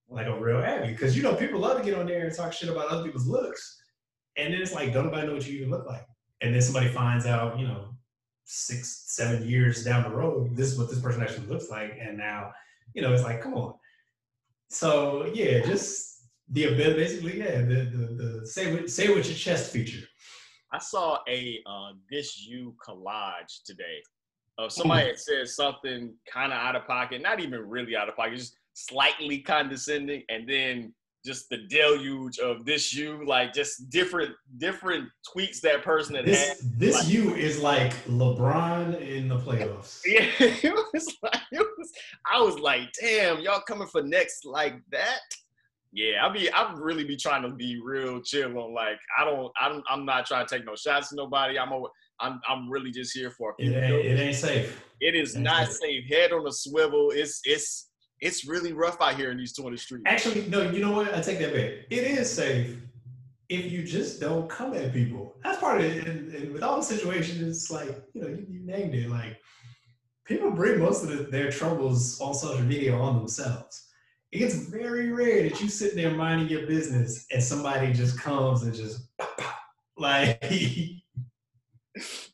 [0.09, 2.53] like a real Abby because you know people love to get on there and talk
[2.53, 3.83] shit about other people's looks
[4.37, 6.07] and then it's like don't nobody know what you even look like
[6.41, 7.95] and then somebody finds out you know
[8.51, 11.99] six, seven years down the road, this is what this person actually looks like.
[12.01, 12.51] And now,
[12.95, 13.75] you know, it's like, come on.
[14.71, 19.37] So yeah, just the ability, basically, yeah, the the, the say with say with your
[19.37, 20.07] chest feature.
[20.73, 24.03] I saw a uh, this you collage today
[24.59, 28.17] of somebody that says something kind of out of pocket, not even really out of
[28.17, 30.93] pocket, just slightly condescending, and then
[31.25, 36.49] just the deluge of this you, like just different different tweets that person had this,
[36.49, 36.57] had.
[36.79, 40.01] This like, you is like LeBron in the playoffs.
[40.07, 41.93] Yeah, it was like it was.
[42.33, 45.21] I was like, damn, y'all coming for next like that.
[45.93, 49.51] Yeah, I be I really be trying to be real chill on like I don't
[49.61, 51.59] I don't I'm not trying to take no shots to nobody.
[51.59, 51.83] I'm a
[52.21, 54.83] I'm I'm really just here for a It ain't, it ain't safe.
[55.01, 55.77] It is Ain't not safe.
[55.79, 56.05] safe.
[56.11, 57.11] Head on a swivel.
[57.13, 57.88] It's it's
[58.21, 60.05] it's really rough out here in these 20 streets.
[60.07, 61.15] Actually, no, you know what?
[61.15, 61.87] I take that back.
[61.91, 62.77] It is safe
[63.49, 65.37] if you just don't come at people.
[65.43, 66.07] That's part of it.
[66.07, 69.09] And, and with all the situations, it's like, you know, you, you named it.
[69.09, 69.41] Like,
[70.25, 73.87] people bring most of the, their troubles on social media on themselves.
[74.31, 78.75] It's very rare that you sit there minding your business and somebody just comes and
[78.75, 79.57] just pop, pop.
[79.97, 80.45] like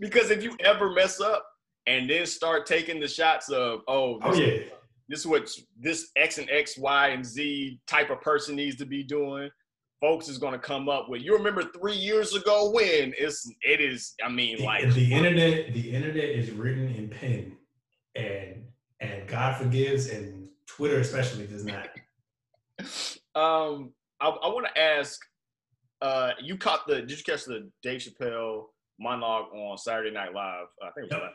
[0.00, 1.46] Because if you ever mess up
[1.86, 4.64] and then start taking the shots of, oh, oh yeah
[5.08, 8.86] this is what this X and X, Y, and Z type of person needs to
[8.86, 9.50] be doing,
[10.00, 11.22] folks is gonna come up with.
[11.22, 14.14] You remember three years ago when it's it is.
[14.24, 17.56] I mean, the, like the internet the internet is written in pen
[18.14, 18.64] and
[19.00, 21.88] and god forgives and twitter especially does not
[23.34, 25.20] Um, I, I want to ask.
[26.00, 26.96] Uh, you caught the?
[27.00, 28.66] Did you catch the Dave Chappelle
[29.00, 30.66] monologue on Saturday Night Live?
[30.82, 31.20] I think it was.
[31.20, 31.22] Yep.
[31.22, 31.34] last-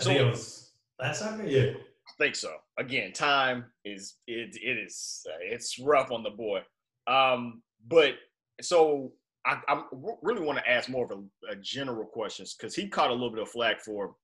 [0.00, 1.72] i think it was last time yeah
[2.18, 2.52] think so.
[2.78, 6.60] Again, time is it it is uh, it's rough on the boy.
[7.06, 8.14] Um, but
[8.60, 9.12] so
[9.46, 9.82] I, I
[10.22, 13.30] really want to ask more of a, a general questions because he caught a little
[13.30, 14.14] bit of flack for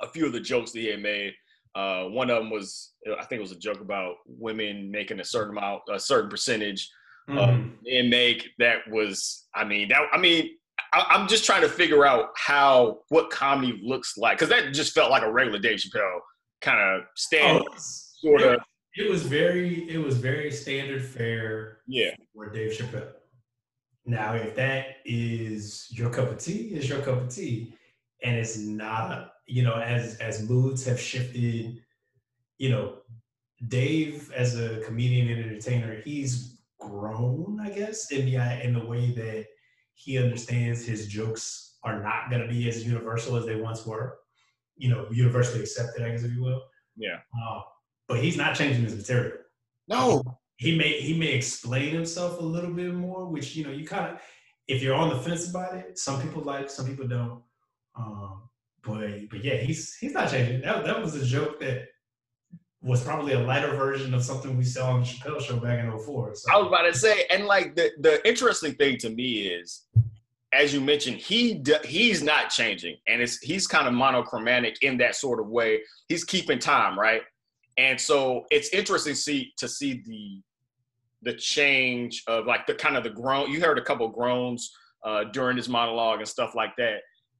[0.00, 1.32] a few of the jokes that he had made.
[1.74, 5.24] Uh, one of them was I think it was a joke about women making a
[5.24, 6.88] certain amount, a certain percentage
[7.28, 7.42] Mhm.
[7.42, 10.50] um, and make that was I mean that I mean
[10.92, 15.10] I'm just trying to figure out how what comedy looks like because that just felt
[15.10, 16.20] like a regular Dave Chappelle
[16.60, 18.60] kind of stand Oh, sort of
[18.96, 22.10] it was very it was very standard fare yeah.
[22.34, 23.12] for dave chappelle.
[24.04, 27.74] Now if that is your cup of tea is your cup of tea.
[28.22, 31.82] And it's not you know as as moods have shifted
[32.58, 32.98] you know
[33.68, 39.10] dave as a comedian and entertainer he's grown i guess in the in the way
[39.12, 39.46] that
[39.94, 44.18] he understands his jokes are not going to be as universal as they once were
[44.76, 46.62] you know universally accepted i guess if you will
[46.96, 47.60] yeah uh,
[48.08, 49.38] but he's not changing his material
[49.88, 50.22] no
[50.56, 54.12] he may he may explain himself a little bit more, which you know you kind
[54.12, 54.20] of
[54.68, 57.42] if you're on the fence about it, some people like, some people don't.
[57.94, 58.48] Um,
[58.82, 60.62] but but yeah, he's he's not changing.
[60.62, 61.88] That that was a joke that
[62.80, 65.90] was probably a lighter version of something we saw on the Chappelle show back in
[65.98, 66.34] 04.
[66.36, 66.52] So.
[66.52, 69.86] I was about to say and like the the interesting thing to me is
[70.52, 75.14] as you mentioned he he's not changing and it's he's kind of monochromatic in that
[75.14, 75.80] sort of way.
[76.08, 77.22] He's keeping time right?
[77.78, 80.42] And so it's interesting to see to see the
[81.22, 84.70] the change of like the kind of the groan you heard a couple groans
[85.04, 86.98] uh, during this monologue and stuff like that.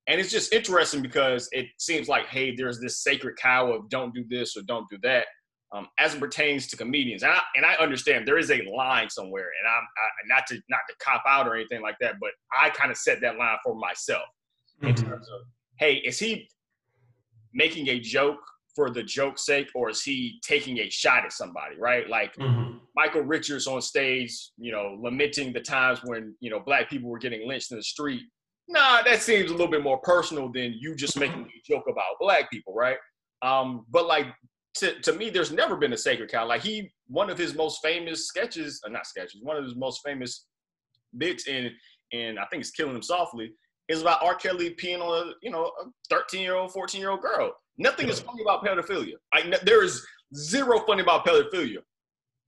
[0.08, 4.14] And it's just interesting because it seems like hey there's this sacred cow of don't
[4.14, 5.26] do this or don't do that
[5.72, 9.10] um, as it pertains to comedians and I, and I understand there is a line
[9.10, 12.30] somewhere and i'm I, not to not to cop out or anything like that but
[12.58, 14.24] i kind of set that line for myself
[14.82, 15.04] in Mhm.
[15.04, 15.40] terms of
[15.78, 16.48] hey is he
[17.52, 18.38] making a joke
[18.74, 22.80] for the joke's sake or is he taking a shot at somebody right like Mhm.
[22.94, 27.18] Michael Richards on stage, you know, lamenting the times when, you know, black people were
[27.18, 28.22] getting lynched in the street.
[28.68, 32.16] Nah, that seems a little bit more personal than you just making a joke about
[32.18, 32.96] black people, right?
[33.42, 34.28] Um, but like
[34.76, 36.46] to, to me, there's never been a sacred cow.
[36.46, 40.00] Like he, one of his most famous sketches, uh, not sketches, one of his most
[40.04, 40.46] famous
[41.16, 41.70] bits in,
[42.12, 43.52] and I think it's Killing Them Softly,
[43.88, 44.34] is about R.
[44.34, 47.52] Kelly peeing on a, you know, a 13 year old, 14 year old girl.
[47.78, 49.14] Nothing is funny about pedophilia.
[49.34, 51.78] Like there is zero funny about pedophilia.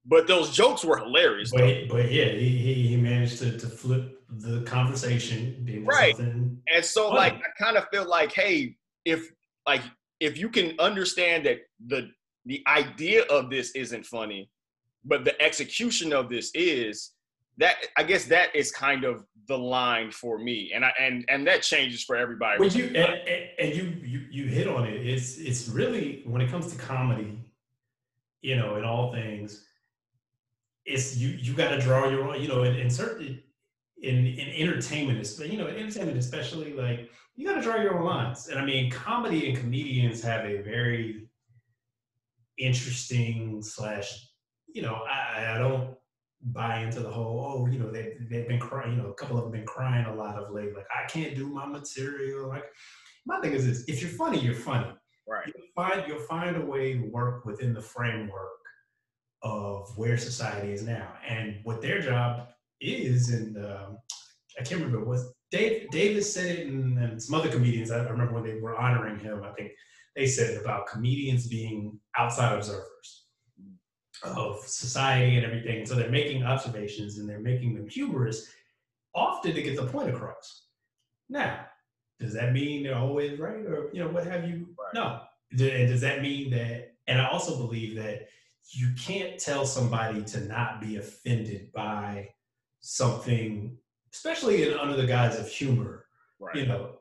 [0.05, 1.51] But those jokes were hilarious.
[1.55, 6.15] But, he- but yeah, he, he, he managed to, to flip the conversation Right.
[6.19, 7.17] And so, Funny.
[7.17, 9.31] like, I kind of feel like, hey, if
[9.67, 9.83] like
[10.21, 12.09] if you can understand that the
[12.49, 14.49] the idea of this isn't funny,
[15.05, 17.13] but the execution of this is
[17.59, 21.47] that I guess that is kind of the line for me, and I and and
[21.47, 22.59] that changes for everybody.
[22.59, 23.21] But you and,
[23.59, 25.07] and, you, you you hit on it.
[25.07, 27.39] It's it's really when it comes to comedy,
[28.41, 29.67] you know, in all things,
[30.87, 32.41] it's you you got to draw your own.
[32.41, 33.43] You know, in, in certain
[34.01, 38.07] in in entertainment, you know, in entertainment especially, like you got to draw your own
[38.07, 38.49] lines.
[38.49, 41.28] And I mean, comedy and comedians have a very
[42.59, 44.27] interesting slash.
[44.75, 45.97] You know, I, I don't
[46.43, 49.37] buy into the whole oh you know they they've been crying you know a couple
[49.37, 50.75] of them been crying a lot of late.
[50.75, 52.49] Like I can't do my material.
[52.49, 52.65] Like
[53.27, 54.91] my thing is this if you're funny you're funny.
[55.27, 58.49] Right, you'll find you'll find a way to work within the framework
[59.43, 61.13] of where society is now.
[61.29, 62.49] And what their job
[62.81, 63.99] is and um,
[64.59, 67.91] I can't remember what Dave Davis said it and, and some other comedians.
[67.91, 69.73] I, I remember when they were honoring him I think
[70.19, 73.27] they said it about comedians being outside observers
[74.25, 75.87] of society and everything.
[75.87, 78.51] So they're making observations and they're making them humorous,
[79.15, 80.65] often to get the point across.
[81.29, 81.67] Now,
[82.19, 84.67] does that mean they're always right, or you know, what have you?
[84.77, 84.93] Right.
[84.93, 85.21] No.
[85.55, 86.97] Does that mean that?
[87.07, 88.27] And I also believe that
[88.73, 92.31] you can't tell somebody to not be offended by
[92.81, 93.79] something,
[94.13, 96.07] especially in, under the guise of humor.
[96.41, 96.57] Right.
[96.57, 96.98] You know,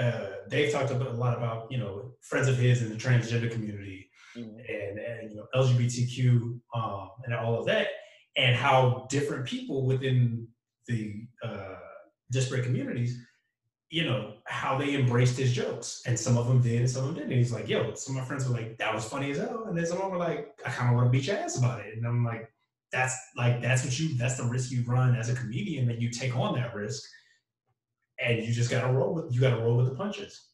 [0.00, 3.50] uh, Dave talked about, a lot about you know friends of his in the transgender
[3.50, 4.58] community mm-hmm.
[4.58, 7.88] and, and you know LGBTQ um, and all of that,
[8.36, 10.46] and how different people within
[10.86, 11.76] the uh,
[12.30, 13.18] disparate communities,
[13.90, 17.08] you know, how they embraced his jokes, and some of them did, and some of
[17.08, 17.32] them didn't.
[17.32, 19.64] And he's like, "Yo," some of my friends were like, "That was funny as hell,"
[19.66, 21.58] and then some of them were like, "I kind of want to beat your ass
[21.58, 22.52] about it," and I'm like,
[22.92, 26.10] "That's like that's what you that's the risk you run as a comedian that you
[26.10, 27.02] take on that risk."
[28.20, 30.48] And you just gotta roll with you gotta roll with the punches.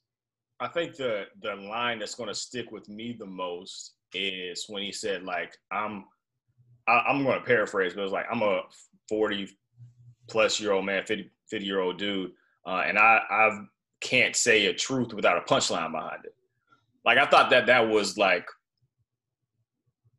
[0.60, 4.92] I think the the line that's gonna stick with me the most is when he
[4.92, 6.04] said like I'm
[6.88, 8.62] I, am gonna paraphrase, but it was like I'm a
[9.08, 9.48] 40
[10.28, 12.32] plus year old man, 50, 50 year old dude,
[12.66, 13.60] uh, and I I
[14.00, 16.34] can't say a truth without a punchline behind it.
[17.04, 18.46] Like I thought that that was like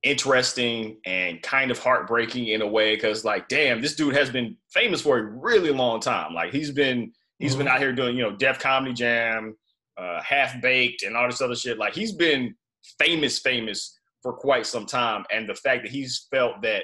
[0.03, 4.57] interesting and kind of heartbreaking in a way because like damn this dude has been
[4.71, 7.75] famous for a really long time like he's been He's been mm-hmm.
[7.75, 9.57] out here doing, you know, Def Comedy Jam,
[9.97, 11.77] uh, Half Baked, and all this other shit.
[11.77, 12.55] Like he's been
[12.99, 15.25] famous, famous for quite some time.
[15.31, 16.83] And the fact that he's felt that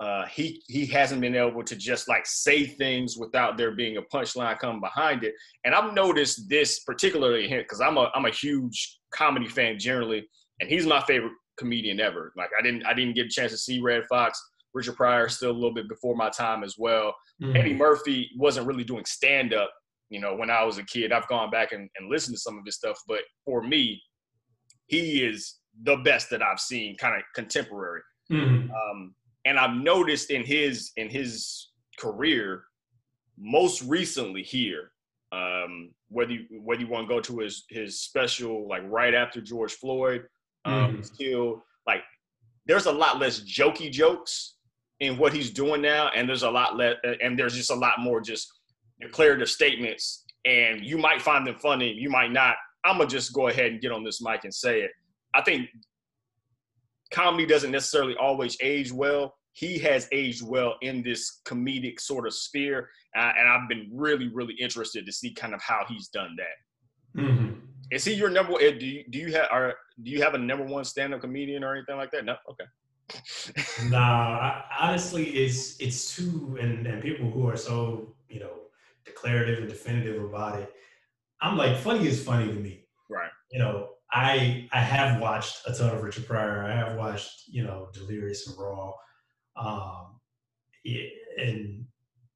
[0.00, 4.02] uh, he he hasn't been able to just like say things without there being a
[4.02, 5.34] punchline coming behind it.
[5.64, 10.26] And I've noticed this particularly here because I'm a I'm a huge comedy fan generally,
[10.58, 12.32] and he's my favorite comedian ever.
[12.36, 14.42] Like I didn't I didn't get a chance to see Red Foxx.
[14.74, 17.14] Richard Pryor still a little bit before my time as well.
[17.42, 17.56] Mm-hmm.
[17.56, 19.70] Eddie Murphy wasn't really doing stand up,
[20.10, 21.12] you know, when I was a kid.
[21.12, 24.00] I've gone back and, and listened to some of his stuff, but for me,
[24.86, 28.00] he is the best that I've seen, kind of contemporary.
[28.30, 28.70] Mm-hmm.
[28.70, 32.64] Um, and I've noticed in his in his career,
[33.38, 34.92] most recently here,
[35.32, 39.40] um, whether you whether you want to go to his his special like right after
[39.40, 40.26] George Floyd,
[40.64, 41.02] um, mm-hmm.
[41.02, 42.02] still like
[42.66, 44.56] there's a lot less jokey jokes
[45.02, 47.94] in what he's doing now, and there's a lot less, and there's just a lot
[47.98, 48.48] more just
[49.00, 52.54] declarative statements, and you might find them funny, you might not.
[52.84, 54.92] I'm gonna just go ahead and get on this mic and say it.
[55.34, 55.68] I think
[57.12, 59.34] comedy doesn't necessarily always age well.
[59.54, 64.28] He has aged well in this comedic sort of sphere, uh, and I've been really,
[64.28, 67.20] really interested to see kind of how he's done that.
[67.20, 67.54] Mm-hmm.
[67.90, 68.52] Is he your number?
[68.60, 71.22] Eh, do you, do you have are do you have a number one stand up
[71.22, 72.24] comedian or anything like that?
[72.24, 72.36] No.
[72.48, 72.64] Okay
[73.88, 78.52] nah, I, honestly, it's it's too and and people who are so you know
[79.04, 80.72] declarative and definitive about it.
[81.40, 82.84] I'm like, funny is funny to me.
[83.10, 83.30] Right.
[83.50, 86.64] You know, I I have watched a ton of Richard Pryor.
[86.64, 88.92] I have watched you know Delirious and Raw,
[89.56, 90.20] um,
[91.38, 91.84] and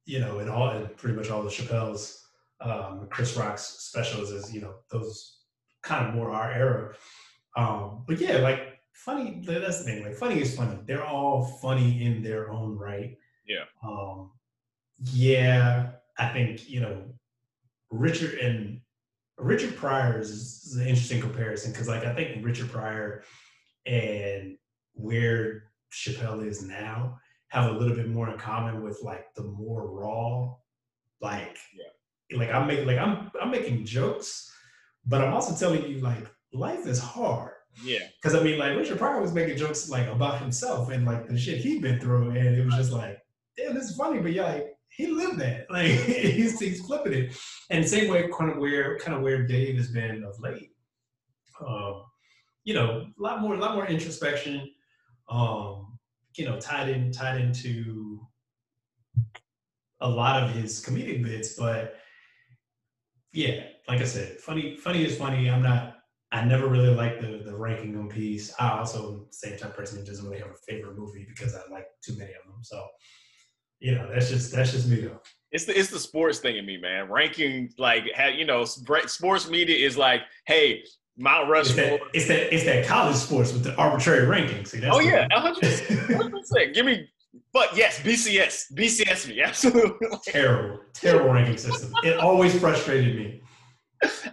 [0.05, 2.25] you know, and all and pretty much all the Chappelle's,
[2.61, 5.41] um, Chris Rock's specials is you know those
[5.83, 6.93] kind of more our era.
[7.55, 9.41] Um, but yeah, like funny.
[9.45, 10.03] That's the thing.
[10.03, 10.77] Like funny is funny.
[10.85, 13.17] They're all funny in their own right.
[13.47, 13.63] Yeah.
[13.83, 14.31] Um,
[15.03, 17.03] yeah, I think you know
[17.91, 18.81] Richard and
[19.37, 23.23] Richard Pryor is, is an interesting comparison because like I think Richard Pryor
[23.85, 24.57] and
[24.93, 29.87] where Chappelle is now have a little bit more in common with like the more
[29.87, 30.53] raw,
[31.21, 32.37] like yeah.
[32.37, 34.51] like I'm making like I'm I'm making jokes,
[35.05, 37.53] but I'm also telling you like life is hard.
[37.83, 37.99] Yeah.
[38.21, 41.37] Because I mean, like Richard Pryor was making jokes like about himself and like the
[41.37, 43.19] shit he'd been through, and it was just like,
[43.55, 45.67] damn, this is funny, but yeah, like he lived that.
[45.69, 47.37] Like he's, he's flipping it.
[47.69, 50.71] And same way, kind of where kind of where Dave has been of late.
[51.65, 52.03] Um,
[52.63, 54.69] you know, a lot more, a lot more introspection.
[55.29, 55.97] Um,
[56.35, 58.21] you know, tied in, tied into
[59.99, 61.95] a lot of his comedic bits, but
[63.33, 65.49] yeah, like I said, funny, funny is funny.
[65.49, 65.96] I'm not
[66.31, 68.53] I never really liked the the ranking them piece.
[68.59, 71.87] I also same time person who doesn't really have a favorite movie because I like
[72.01, 72.61] too many of them.
[72.63, 72.85] So,
[73.79, 75.21] you know, that's just that's just me though.
[75.51, 77.09] It's the it's the sports thing in me, man.
[77.09, 80.83] Ranking like you know, sports media is like, hey,
[81.17, 81.99] Mount Rushmore.
[82.13, 84.67] It's that, it's that it's that college sports with the arbitrary rankings.
[84.67, 85.61] See, that's oh yeah, hundred
[86.31, 86.75] percent.
[86.75, 87.07] Give me,
[87.53, 90.07] but yes, BCS, BCS me absolutely.
[90.25, 91.93] terrible, terrible ranking system.
[92.03, 93.41] It always frustrated me.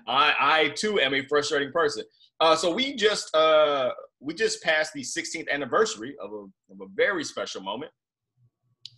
[0.07, 2.05] I, I too am a frustrating person.
[2.41, 6.87] Uh, so we just uh, we just passed the 16th anniversary of a, of a
[6.95, 7.93] very special moment.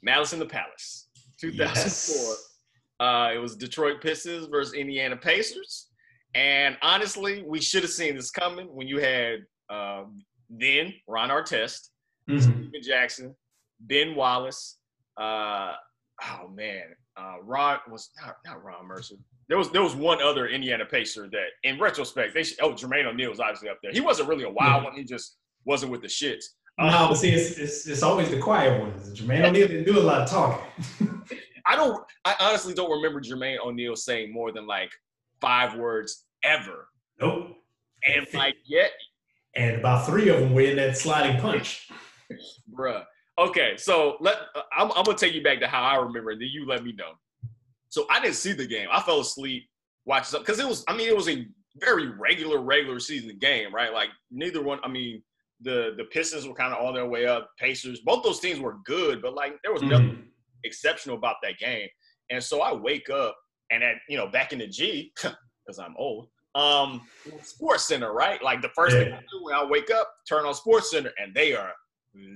[0.03, 1.09] Malice in the Palace,
[1.41, 1.65] 2004.
[1.67, 2.53] Yes.
[2.99, 5.89] Uh, it was Detroit Pistons versus Indiana Pacers,
[6.35, 10.05] and honestly, we should have seen this coming when you had uh,
[10.49, 11.91] then Ron Artest,
[12.29, 12.41] mm-hmm.
[12.41, 13.35] Stephen Jackson,
[13.81, 14.79] Ben Wallace.
[15.21, 15.73] Uh,
[16.23, 16.85] oh man,
[17.19, 19.17] uh, Ron was not not Ron Mercer.
[19.49, 23.07] There was there was one other Indiana Pacer that, in retrospect, they should, oh Jermaine
[23.07, 23.93] O'Neal was obviously up there.
[23.93, 24.95] He wasn't really a wild one.
[24.95, 26.45] He just wasn't with the shits.
[26.79, 29.19] Um, no, but see, it's, it's, it's always the quiet ones.
[29.19, 31.23] Jermaine O'Neal didn't do a lot of talking.
[31.67, 32.05] I don't.
[32.25, 34.91] I honestly don't remember Jermaine O'Neal saying more than like
[35.41, 36.89] five words ever.
[37.21, 37.57] Nope.
[38.07, 38.93] And like yet.
[39.55, 41.89] And about three of them were in that sliding punch.
[42.75, 43.05] Bruh.
[43.39, 44.37] Okay, so let
[44.77, 46.93] I'm, I'm, gonna take you back to how I remember, and then you let me
[46.93, 47.13] know.
[47.97, 48.89] So I didn't see the game.
[48.93, 49.71] I fell asleep
[50.05, 50.85] watching something because it was.
[50.87, 51.47] I mean, it was a
[51.81, 53.91] very regular, regular season game, right?
[53.91, 54.81] Like neither one.
[54.85, 55.23] I mean,
[55.63, 57.49] the the Pistons were kind of on their way up.
[57.59, 59.93] Pacers, both those teams were good, but like there was mm-hmm.
[59.93, 60.25] nothing
[60.65, 61.89] exceptional about that game.
[62.29, 63.35] And so I wake up,
[63.71, 66.29] and at you know back in the G, because I'm old.
[66.55, 67.01] Um,
[67.43, 68.43] Sports Center, right?
[68.43, 69.05] Like the first yeah.
[69.05, 71.73] thing I do when I wake up, turn on Sports Center, and they are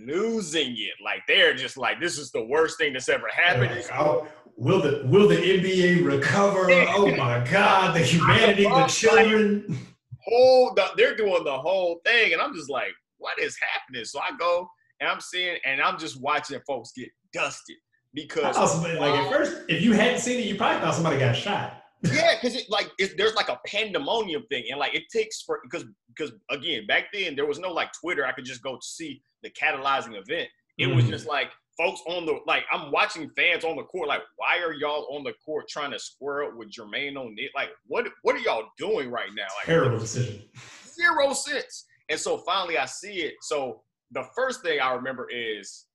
[0.05, 0.95] losing it.
[1.05, 3.75] Like they're just like, this is the worst thing that's ever happened.
[3.75, 6.71] Like, oh, will the will the NBA recover?
[6.71, 9.79] oh my God, the humanity, the children.
[10.23, 14.05] Whole, the, they're doing the whole thing, and I'm just like, what is happening?
[14.05, 14.69] So I go
[15.01, 17.77] and I'm seeing, and I'm just watching folks get dusted
[18.12, 21.19] because somebody, like at um, first, if you hadn't seen it, you probably thought somebody
[21.19, 21.80] got shot.
[22.03, 25.61] Yeah, because it like it, there's like a pandemonium thing, and like it takes for
[25.63, 28.27] because because again back then there was no like Twitter.
[28.27, 30.49] I could just go see the catalyzing event.
[30.79, 30.97] It mm.
[30.97, 34.59] was just like folks on the like I'm watching fans on the court like why
[34.59, 38.37] are y'all on the court trying to square up with Jermaine O'Neal like what what
[38.37, 40.43] are y'all doing right now like terrible decision
[40.87, 45.87] zero sense and so finally I see it so the first thing I remember is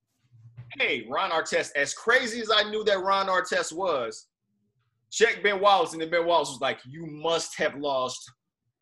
[0.78, 4.26] hey Ron Artest as crazy as I knew that Ron Artest was
[5.10, 8.30] check Ben Wallace and then Ben Wallace was like you must have lost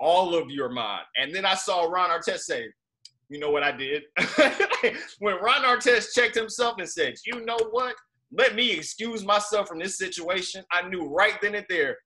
[0.01, 2.67] all of your mind and then I saw Ron Artest say
[3.29, 4.03] you know what I did?
[5.19, 7.95] when Ron Artest checked himself and said, you know what?
[8.33, 10.65] Let me excuse myself from this situation.
[10.71, 11.97] I knew right then and there,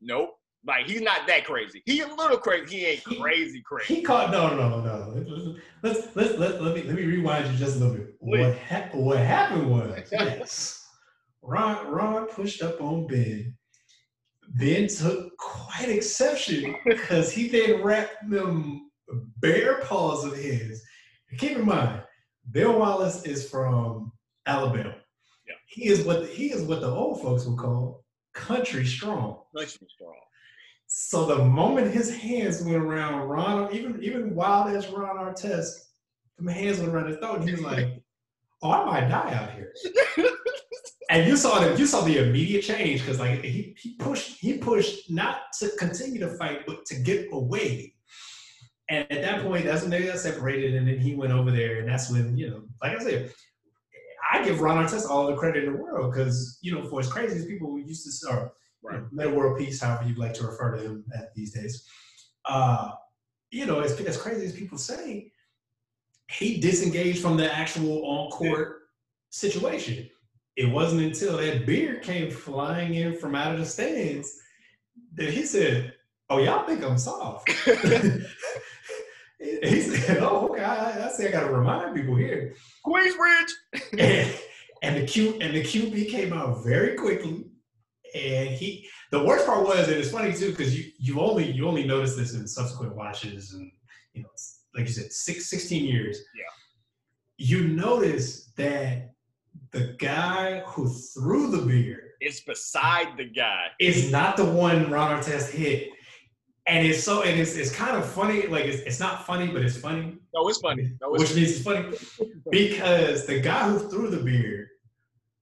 [0.00, 0.30] nope.
[0.64, 1.82] Like he's not that crazy.
[1.86, 2.76] He a little crazy.
[2.76, 3.96] He ain't crazy crazy.
[3.96, 5.56] He caught no no no.
[5.82, 8.14] Let's let's let, let me let me rewind you just a little bit.
[8.20, 10.86] What ha- what happened was yes,
[11.42, 13.56] Ron Ron pushed up on Ben.
[14.54, 18.90] Ben took quite exception because he then wrapped them
[19.40, 20.84] bare paws of his.
[21.38, 22.02] keep in mind,
[22.50, 24.12] Bill Wallace is from
[24.46, 24.94] Alabama.
[25.46, 25.54] Yeah.
[25.66, 29.38] He is what he is what the old folks would call country strong.
[29.56, 30.16] Country strong.
[30.86, 35.86] So the moment his hands went around Ron, even even wild as Ron Artest,
[36.38, 38.02] my hands went around his throat, and he was like,
[38.60, 39.72] "Oh, I might die out here."
[41.12, 44.56] and you saw that you saw the immediate change because like he he pushed he
[44.56, 47.94] pushed not to continue to fight, but to get away.
[48.88, 51.80] And at that point, that's when they got separated, and then he went over there,
[51.80, 53.32] and that's when you know, like I said,
[54.32, 57.12] I give Ron Artest all the credit in the world because you know, for as
[57.12, 59.02] crazy as people used to, or right.
[59.12, 61.86] Metta World Peace, however you'd like to refer to him at these days,
[62.46, 62.92] uh,
[63.50, 65.30] you know, as, as crazy as people say,
[66.30, 68.78] he disengaged from the actual on court
[69.28, 70.08] situation.
[70.56, 74.38] It wasn't until that beer came flying in from out of the stands
[75.14, 75.94] that he said,
[76.28, 77.50] "Oh, y'all think I'm soft."
[79.38, 80.62] he said, "Oh, okay.
[80.62, 83.50] I, I say I got to remind people here, Queensbridge."
[83.98, 84.34] and,
[84.82, 87.44] and the Q and the QB came out very quickly,
[88.14, 88.88] and he.
[89.10, 92.16] The worst part was, and it's funny too, because you you only you only notice
[92.16, 93.70] this in subsequent watches, and
[94.14, 94.28] you know,
[94.74, 96.18] like you said, six, 16 years.
[96.34, 96.44] Yeah.
[97.38, 99.11] You notice that
[99.72, 103.68] the guy who threw the beer is beside the guy.
[103.80, 105.90] Is not the one Ron Artest hit.
[106.66, 109.62] And it's so and it's, it's kind of funny like it's, it's not funny but
[109.62, 110.18] it's funny.
[110.32, 110.92] No it's funny.
[111.00, 111.96] No, it's which means it's funny.
[112.50, 114.68] Because the guy who threw the beer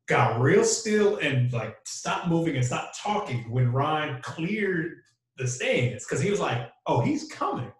[0.08, 4.98] got real still and like stopped moving and stopped talking when Ron cleared
[5.36, 6.06] the stands.
[6.06, 7.70] Because he was like oh he's coming.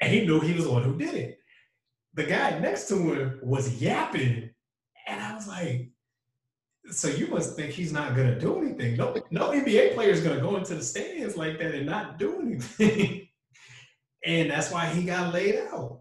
[0.00, 1.38] And he knew he was the one who did it.
[2.14, 4.50] The guy next to him was yapping
[5.36, 5.90] was like
[6.90, 8.96] so you must think he's not going to do anything.
[8.96, 12.18] No, no NBA player is going to go into the stands like that and not
[12.18, 13.28] do anything.
[14.24, 16.00] and that's why he got laid out.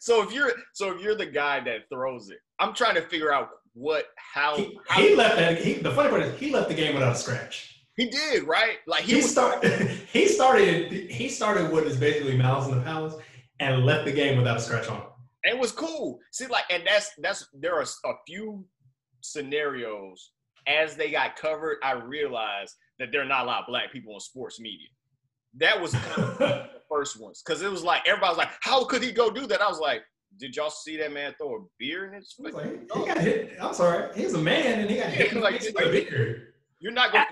[0.00, 3.32] So if you're so if you're the guy that throws it, I'm trying to figure
[3.32, 5.58] out what how he, how he left that.
[5.58, 7.84] He, the funny part is he left the game without a scratch.
[7.96, 8.78] He did right.
[8.86, 9.88] Like he, he started.
[10.12, 10.92] he started.
[11.10, 13.14] He started what is basically Malice in the Palace
[13.60, 15.02] and left the game without a scratch on.
[15.44, 16.18] It was cool.
[16.32, 18.64] See, like, and that's that's there are a few
[19.22, 20.32] scenarios
[20.66, 24.14] as they got covered, I realized that there are not a lot of black people
[24.14, 24.88] in sports media.
[25.58, 28.84] That was kind of the first ones because it was like everybody was like, "How
[28.84, 30.02] could he go do that?" I was like,
[30.38, 33.56] "Did y'all see that man throw a beer in his face?" Like, he got hit.
[33.60, 35.32] I'm sorry, he's a man and he got hit.
[35.40, 36.54] like, like, beer.
[36.78, 37.26] You're not going.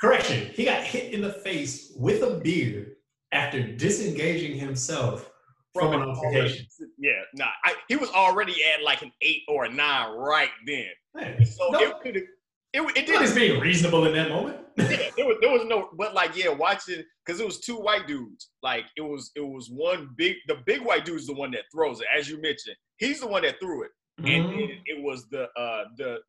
[0.00, 0.48] Correction.
[0.52, 2.94] He got hit in the face with a beer
[3.32, 5.30] after disengaging himself
[5.74, 6.66] from, an altercation.
[6.98, 7.46] Yeah, nah.
[7.64, 10.86] I, he was already at like an eight or a nine right then.
[11.14, 12.24] Man, So no, it could have.
[12.72, 14.58] It, it didn't being reasonable in that moment.
[14.76, 18.06] yeah, there was there was no but like yeah watching because it was two white
[18.06, 21.50] dudes like it was it was one big the big white dude is the one
[21.50, 24.56] that throws it as you mentioned he's the one that threw it and Mhm.
[24.68, 26.20] then it was the uh the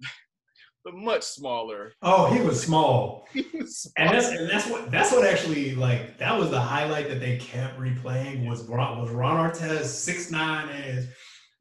[0.85, 3.27] the much smaller Oh, he was small.
[3.33, 3.93] he was small.
[3.97, 7.37] And that's and that's what that's what actually like that was the highlight that they
[7.37, 11.07] kept replaying was Ron was Ron Artest six nine as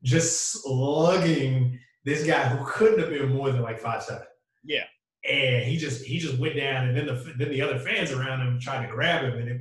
[0.03, 4.27] just slugging this guy who couldn't have been more than like five seven.
[4.65, 4.85] Yeah.
[5.29, 8.41] And he just he just went down and then the then the other fans around
[8.41, 9.61] him tried to grab him and it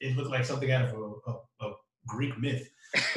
[0.00, 1.74] it looked like something out of a, a, a
[2.06, 2.68] Greek myth.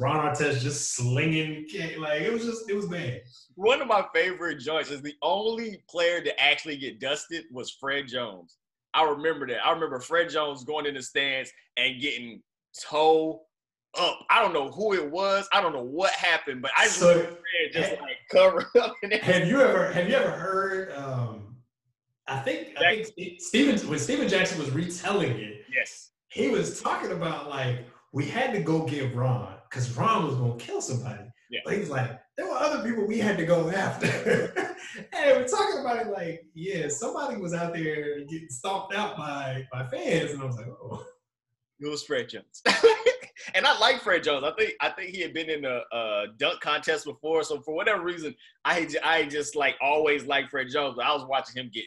[0.00, 1.66] Ron Artest just slinging
[1.98, 3.22] like it was just it was bad.
[3.54, 8.08] one of my favorite joints is the only player to actually get dusted was Fred
[8.08, 8.56] Jones.
[8.94, 9.64] I remember that.
[9.66, 12.42] I remember Fred Jones going in the stands and getting
[12.90, 13.42] toe
[13.98, 14.18] up.
[14.30, 15.48] I don't know who it was.
[15.52, 18.94] I don't know what happened, but I just So- Fred just like covered up.
[19.22, 20.92] Have you ever have you ever heard?
[20.92, 21.56] Um,
[22.26, 26.10] I think I think Steven when Stephen Jackson was retelling it, Yes.
[26.28, 30.56] he was talking about like we had to go get Ron because Ron was gonna
[30.56, 31.24] kill somebody.
[31.50, 31.60] Yeah.
[31.64, 34.06] But he was like, there were other people we had to go after.
[35.12, 39.66] and we're talking about it like, yeah, somebody was out there getting stomped out by
[39.72, 41.04] by fans, and I was like, oh,
[41.80, 42.62] It was Fred Jones.
[43.54, 44.44] and I like Fred Jones.
[44.44, 47.42] I think I think he had been in a, uh dunk contest before.
[47.44, 50.98] So for whatever reason, I I just like always liked Fred Jones.
[51.02, 51.84] I was watching him get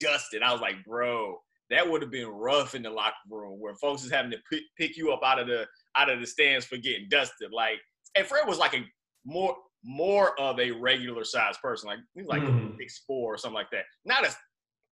[0.00, 0.42] dusted.
[0.42, 1.38] I was like, bro,
[1.70, 4.62] that would have been rough in the locker room where folks is having to pick,
[4.76, 5.66] pick you up out of the
[5.96, 7.52] out of the stands for getting dusted.
[7.52, 7.78] Like,
[8.14, 8.84] and Fred was like a
[9.24, 11.88] more more of a regular sized person.
[11.88, 12.76] Like he's like Mhm.
[12.78, 13.84] six four or something like that.
[14.04, 14.36] Not as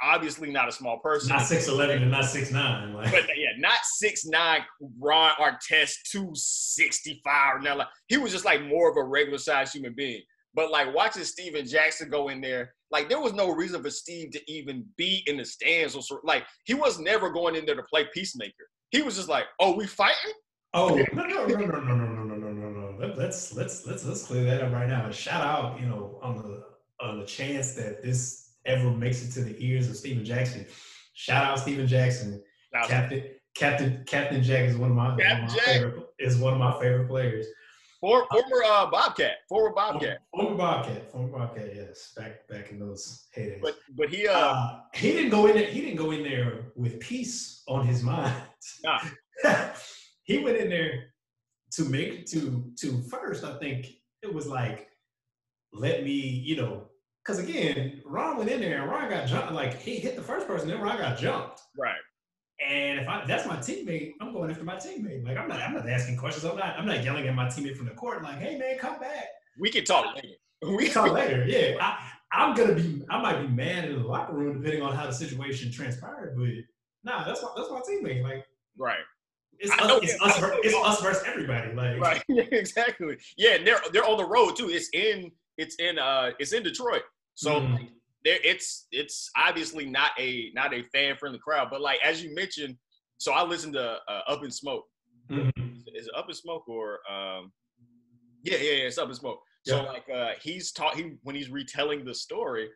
[0.03, 1.29] obviously not a small person.
[1.29, 2.93] not six eleven and not six nine.
[2.95, 4.65] Like, But yeah, not six nine
[4.99, 7.63] Ron Artest two sixty five.
[7.63, 10.23] Now like he was just like more of a regular sized human being.
[10.55, 14.33] But like watching Stephen Jackson go in there, like there was no reason for Steve
[14.33, 17.77] to even be in the stands or sort like he was never going in there
[17.77, 18.69] to play peacemaker.
[18.91, 20.33] He was just like, "Oh, we fighting?"
[20.73, 22.97] Oh no no no no no no no no no no no!
[22.99, 25.11] Let, let's let's let's let's clear that up right now.
[25.11, 26.65] Shout out, you know, on the
[27.01, 30.65] on the chance that this ever makes it to the ears of Stephen Jackson.
[31.15, 32.43] Shout out Stephen Jackson,
[32.73, 36.53] Now, Captain Captain Captain Jack is one of my, one of my favorite is one
[36.53, 37.47] of my favorite players.
[38.01, 43.27] for, former uh, Bobcat, former Bobcat, Former Bobcat, former Bobcat, yes, back back in those
[43.37, 43.61] heydays.
[43.61, 45.67] but but he uh, uh, he didn't go in there.
[45.67, 48.41] He didn't go in there with peace on his mind.
[48.85, 49.01] Nah.
[50.31, 51.13] He went in there
[51.73, 53.45] to make to to first.
[53.45, 53.89] I think
[54.23, 54.89] it was like,
[55.73, 56.89] let me, you know,
[57.25, 59.53] because again, Ron went in there and Ron got jumped.
[59.53, 61.63] Like he hit the first person, then Ron got jumped.
[61.77, 61.97] right.
[62.65, 65.27] And if I that's my teammate, I'm going after my teammate.
[65.27, 66.45] Like I'm not I'm not asking questions.
[66.45, 68.23] I'm not I'm not yelling at my teammate from the court.
[68.23, 69.25] Like, hey man, come back.
[69.59, 70.37] We can talk later.
[70.77, 71.47] We talk later.
[71.47, 73.03] Yeah, I, I'm gonna be.
[73.09, 76.37] I might be mad in the locker room depending on how the situation transpired.
[76.37, 76.49] But
[77.03, 78.23] nah, that's my that's my teammate.
[78.23, 78.45] Like
[78.77, 78.99] right.
[79.61, 81.73] It's us, it's us, it's us versus everybody.
[81.75, 82.23] Like Right.
[82.53, 83.17] Exactly.
[83.37, 84.69] Yeah, and they're they're on the road too.
[84.71, 87.03] It's in it's in uh it's in Detroit.
[87.35, 87.89] So like,
[88.25, 91.69] there it's it's obviously not a not a fan friendly crowd.
[91.71, 92.77] But like as you mentioned,
[93.19, 94.85] so I listened to uh, Up in Smoke.
[95.31, 95.51] Mhm.
[95.95, 97.53] Is it Up in Smoke or um
[98.43, 99.41] yeah yeah yeah it's Up in Smoke.
[99.67, 99.83] So Yeah.
[99.83, 102.69] like uh he's taught he when he's retelling the story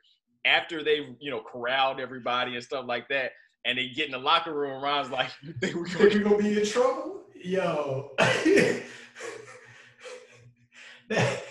[0.45, 3.33] after they've you know corralled everybody and stuff like that.
[3.65, 6.61] And they get in the locker room, Ron's like, "You think we're gonna gonna be
[6.61, 8.11] in trouble, yo.
[11.09, 11.45] that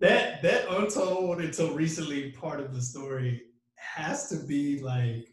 [0.00, 3.42] that that untold until recently part of the story
[3.76, 5.28] has to be like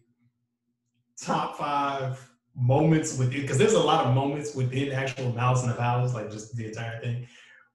[1.21, 5.75] top five moments within because there's a lot of moments within actual Malice in the
[5.75, 7.27] Palace, like just the entire thing.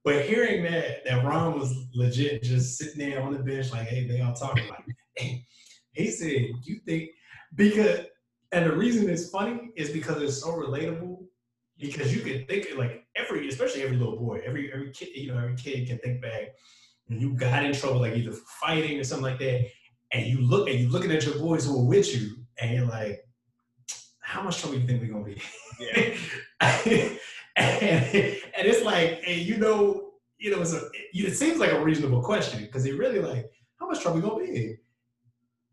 [0.04, 4.06] But hearing that that Ron was legit just sitting there on the bench, like, hey,
[4.06, 4.84] they all talking like,
[5.16, 5.46] hey,
[5.92, 7.10] he said, you think
[7.54, 8.06] because
[8.54, 11.24] and the reason it's funny is because it's so relatable.
[11.76, 15.38] Because you can think like every, especially every little boy, every every kid, you know,
[15.38, 16.54] every kid can think back
[17.06, 19.66] when you got in trouble, like either fighting or something like that,
[20.12, 22.86] and you look and you looking at your boys who are with you, and you're
[22.86, 23.26] like,
[24.20, 25.42] how much trouble you think we're gonna be?
[25.80, 26.16] Yeah.
[26.60, 27.18] and,
[27.56, 32.22] and it's like, and you know, you know, it's a, it seems like a reasonable
[32.22, 33.50] question because it really like,
[33.80, 34.76] how much trouble we gonna be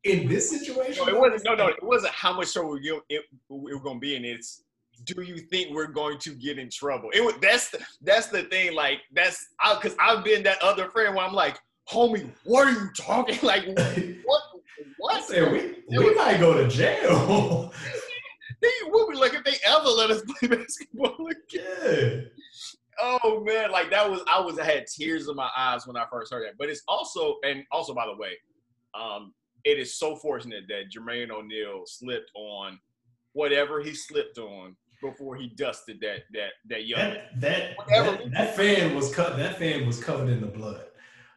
[0.03, 0.27] in?
[0.27, 1.45] This situation, No, it wasn't.
[1.45, 2.13] No, no, it wasn't.
[2.13, 4.25] How much trouble we it, we were going to be in?
[4.25, 4.63] It's
[5.03, 7.09] do you think we're going to get in trouble?
[7.13, 8.75] It was that's the, that's the thing.
[8.75, 11.57] Like that's because I've been that other friend where I'm like,
[11.89, 13.37] homie, what are you talking?
[13.43, 13.65] Like
[14.25, 14.41] what?
[14.97, 15.23] What?
[15.25, 17.71] said we, we might go to jail.
[18.61, 21.59] they would be like if they ever let us play basketball again.
[21.59, 22.21] yeah.
[22.99, 26.05] Oh man, like that was I was I had tears in my eyes when I
[26.11, 26.57] first heard that.
[26.57, 28.33] But it's also and also by the way,
[28.93, 29.33] um,
[29.63, 32.79] it is so fortunate that Jermaine O'Neal slipped on
[33.33, 36.99] whatever he slipped on before he dusted that that that young.
[36.99, 39.37] That that, that, that fan was cut.
[39.37, 40.85] That fan was covered in the blood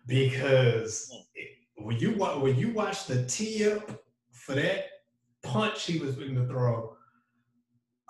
[0.07, 4.87] because it- when you when you watch the tee up for that
[5.43, 6.97] punch he was going to throw.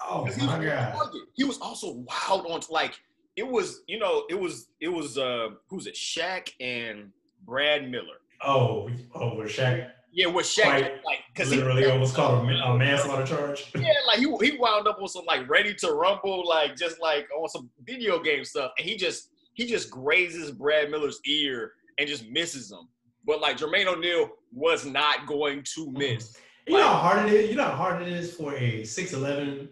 [0.07, 0.95] Oh he was my god!
[1.35, 3.01] He was also wild on like
[3.37, 7.11] it was, you know, it was it was uh who's it, Shaq and
[7.45, 8.21] Brad Miller.
[8.43, 12.79] Oh oh, where Shaq Yeah, with Shaq Quite like because literally almost called a, a
[12.79, 13.73] manslaughter charge.
[13.75, 17.27] Yeah, like he he wound up on some like ready to rumble, like just like
[17.37, 22.09] on some video game stuff, and he just he just grazes Brad Miller's ear and
[22.09, 22.89] just misses him.
[23.27, 26.37] But like Jermaine O'Neal was not going to miss.
[26.69, 27.51] You know how hard it is.
[27.51, 29.69] You know how hard it is for a six eleven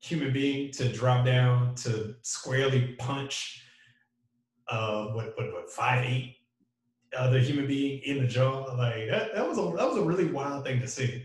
[0.00, 3.64] human being to drop down to squarely punch
[4.68, 6.36] uh what what what five eight
[7.18, 8.64] other human being in the jaw.
[8.76, 11.24] Like that, that was a that was a really wild thing to see.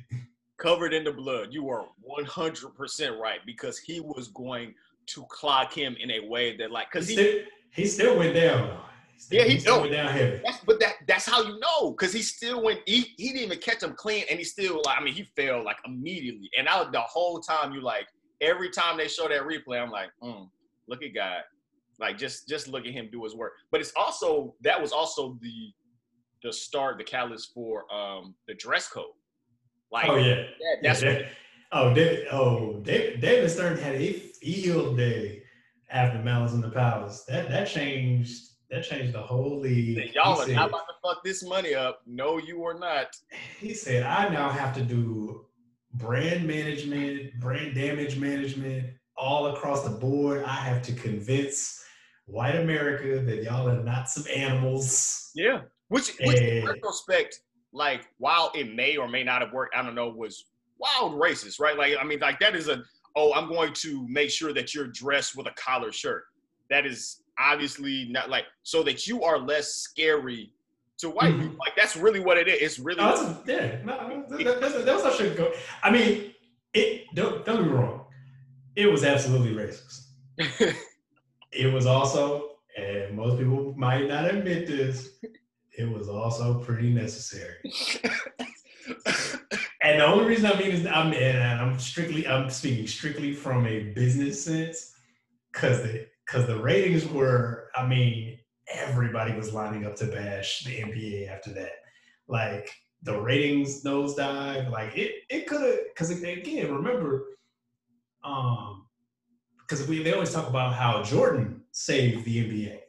[0.58, 1.50] Covered in the blood.
[1.52, 4.74] You were 100% right because he was going
[5.08, 7.40] to clock him in a way that like because he still,
[7.72, 8.78] he still went down.
[9.18, 9.82] still- Yeah, he- still no.
[9.82, 10.42] went down heavy.
[10.44, 12.80] That's, but that that's how you know, because he still went.
[12.86, 14.98] He, he didn't even catch him clean, and he still like.
[15.00, 16.50] I mean, he fell like immediately.
[16.58, 18.08] And I the whole time you like
[18.42, 20.50] every time they show that replay, I'm like, mm,
[20.88, 21.42] look at God,
[22.00, 23.54] like just just look at him do his work.
[23.72, 25.74] But it's also that was also the
[26.44, 29.06] the start, the catalyst for um the dress code.
[29.92, 30.36] Like Oh yeah.
[30.36, 31.28] that- that's yeah,
[31.72, 35.44] oh, David, oh, David, David Stern had a field day
[35.90, 37.24] after Malice in the Palace.
[37.28, 38.44] That that changed.
[38.70, 40.14] That changed the whole league.
[40.14, 42.02] y'all He are said- not about to fuck this money up.
[42.06, 43.16] No, you are not.
[43.62, 45.46] he said, I now have to do
[45.94, 50.44] brand management, brand damage management all across the board.
[50.44, 51.77] I have to convince
[52.28, 55.32] white America that y'all are not some animals.
[55.34, 55.62] Yeah.
[55.88, 57.40] Which, which in retrospect,
[57.74, 60.46] like, while it may or may not have worked, I don't know, was
[60.78, 61.78] wild racist, right?
[61.78, 62.84] Like, I mean, like that is a,
[63.16, 66.26] oh, I'm going to make sure that you're dressed with a collar shirt.
[66.70, 70.52] That is obviously not like so that you are less scary
[70.98, 71.42] to white Mhm.
[71.42, 71.58] people.
[71.60, 72.62] Like that's really what it is.
[72.62, 75.54] It's really No, that's, yeah, no, that, that, that's how shit go.
[75.84, 76.34] I mean,
[76.74, 77.06] it.
[77.14, 78.06] Don't, don't get me wrong.
[78.76, 80.04] It was absolutely racist.
[81.52, 85.10] It was also, and most people might not admit this,
[85.78, 87.56] it was also pretty necessary.
[89.88, 93.66] And the only reason I mean is I'm and I'm strictly I'm speaking strictly from
[93.66, 94.94] a business sense
[95.52, 98.38] because the because the ratings were I mean
[98.70, 101.72] everybody was lining up to bash the NBA after that
[102.28, 102.70] like
[103.04, 107.24] the ratings nosedive like it it could have because again remember
[108.26, 108.87] um
[109.68, 112.80] because we they always talk about how Jordan saved the NBA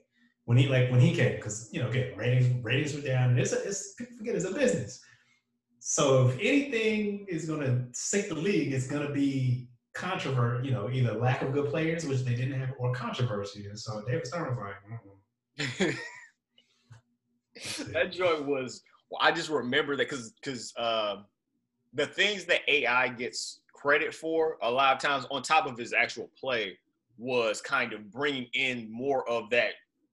[0.44, 3.38] when he like when he came because you know again ratings ratings were down and
[3.38, 5.00] it's a, it's people forget it's a business
[5.80, 10.66] so if anything is going to sink the league, it's going to be controversy.
[10.66, 13.66] You know, either lack of good players, which they didn't have, or controversy.
[13.66, 15.96] And so David Stern was like, mm-mm.
[17.92, 21.22] that joint was well, I just remember that because because uh,
[21.94, 25.92] the things that AI gets credit for a lot of times on top of his
[25.92, 26.76] actual play
[27.16, 29.70] was kind of bringing in more of that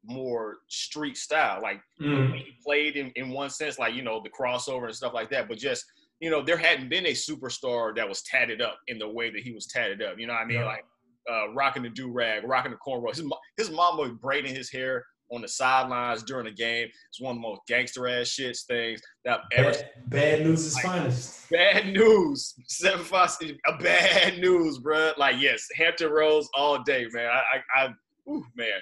[0.07, 2.36] more street style like Mm.
[2.36, 5.47] he played in, in one sense like you know the crossover and stuff like that
[5.47, 5.84] but just
[6.20, 9.41] you know there hadn't been a superstar that was tatted up in the way that
[9.41, 10.66] he was tatted up you know what i mean Yeah.
[10.66, 10.86] like
[11.32, 13.26] uh, rocking the do-rag rocking the cornrows his,
[13.57, 17.41] his mom was braiding his hair on the sidelines during the game it's one of
[17.41, 21.49] the most gangster ass shits things that I've ever bad, bad news is finest.
[21.49, 22.53] Bad news.
[22.67, 23.32] Seven five
[23.67, 25.11] a bad news, bro.
[25.17, 27.30] Like yes, Hampton Roads all day, man.
[27.30, 27.89] I, I, I
[28.30, 28.80] ooh, man,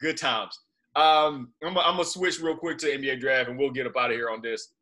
[0.00, 0.58] good times.
[0.96, 3.96] Um, I'm, gonna- I'm gonna switch real quick to NBA draft, and we'll get up
[3.98, 4.72] out of here on this.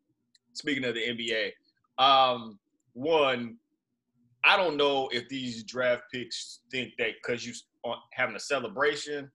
[0.54, 1.52] Speaking of the NBA,
[2.04, 2.58] um,
[2.94, 3.56] one,
[4.44, 7.52] I don't know if these draft picks think that because you
[7.84, 9.30] on having a celebration,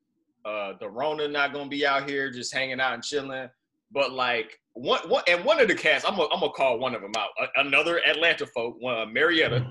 [0.46, 3.50] uh, the Rona not gonna be out here just hanging out and chilling.
[3.92, 6.96] But like one, one and one of the cats, I'm gonna I'm gonna call one
[6.96, 7.30] of them out.
[7.40, 9.62] A- another Atlanta folk, one, uh, Marietta,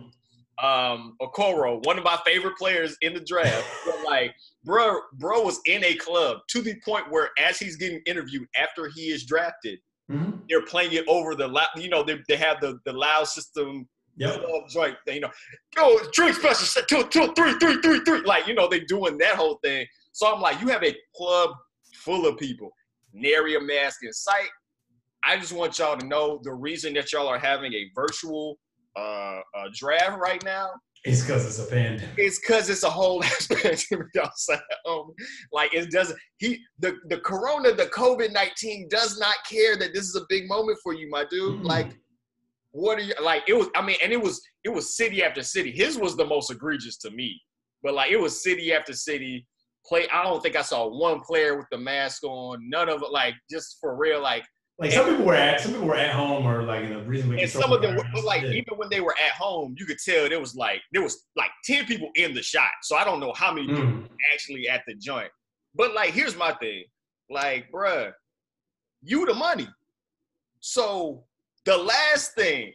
[0.62, 3.66] um, Okoro, one of my favorite players in the draft.
[3.84, 8.00] but like, bro, bro was in a club to the point where as he's getting
[8.06, 9.78] interviewed after he is drafted,
[10.10, 10.42] Mhm.
[10.48, 11.66] they're playing it over the loud.
[11.76, 14.44] You know, they, they have the the loud system Yep.
[14.44, 14.96] club joint.
[15.08, 15.30] You know,
[15.74, 18.20] go drink special two two three three three three.
[18.20, 19.86] Like you know, they doing that whole thing.
[20.14, 21.50] So I'm like, you have a club
[21.92, 22.70] full of people,
[23.12, 24.48] nary a mask in sight.
[25.22, 28.58] I just want y'all to know the reason that y'all are having a virtual
[28.96, 30.70] uh, uh draft right now
[31.04, 32.08] it's because it's a pandemic.
[32.16, 34.60] It's because it's a whole ass pandemic outside.
[34.88, 35.12] Um,
[35.52, 36.18] like it doesn't.
[36.38, 40.48] He the the corona, the COVID nineteen does not care that this is a big
[40.48, 41.60] moment for you, my dude.
[41.60, 41.64] Mm.
[41.64, 41.98] Like,
[42.72, 43.42] what are you like?
[43.46, 43.68] It was.
[43.76, 45.70] I mean, and it was it was city after city.
[45.70, 47.38] His was the most egregious to me,
[47.82, 49.46] but like it was city after city.
[49.86, 50.08] Play.
[50.08, 52.68] I don't think I saw one player with the mask on.
[52.68, 53.10] None of it.
[53.10, 54.22] Like just for real.
[54.22, 54.44] Like
[54.78, 57.42] like some people were at some people were at home or like in a reasonably
[57.42, 60.28] and some of them were like even when they were at home, you could tell
[60.28, 62.70] there was like there was like ten people in the shot.
[62.82, 63.76] So I don't know how many mm.
[63.76, 65.30] people actually at the joint.
[65.76, 66.84] But like here's my thing,
[67.30, 68.12] like bruh,
[69.02, 69.68] you the money.
[70.58, 71.22] So
[71.64, 72.72] the last thing,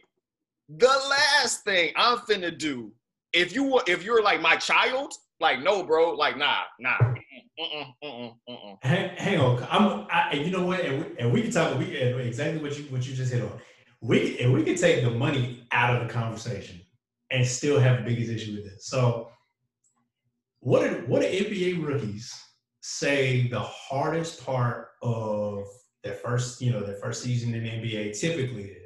[0.70, 2.92] the last thing I'm finna do,
[3.34, 6.98] if you were if you're like my child, like no, bro, like nah, nah,
[8.82, 10.06] Hang, hang, on, I'm.
[10.10, 10.80] I, you know what?
[10.80, 11.78] And we, and we can talk.
[11.78, 13.52] We exactly what you what you just hit on.
[14.00, 16.80] We and we can take the money out of the conversation
[17.30, 18.82] and still have the biggest issue with it.
[18.82, 19.30] So,
[20.60, 22.32] what did what do NBA rookies
[22.82, 25.64] say the hardest part of
[26.02, 28.76] their first you know their first season in the NBA typically is?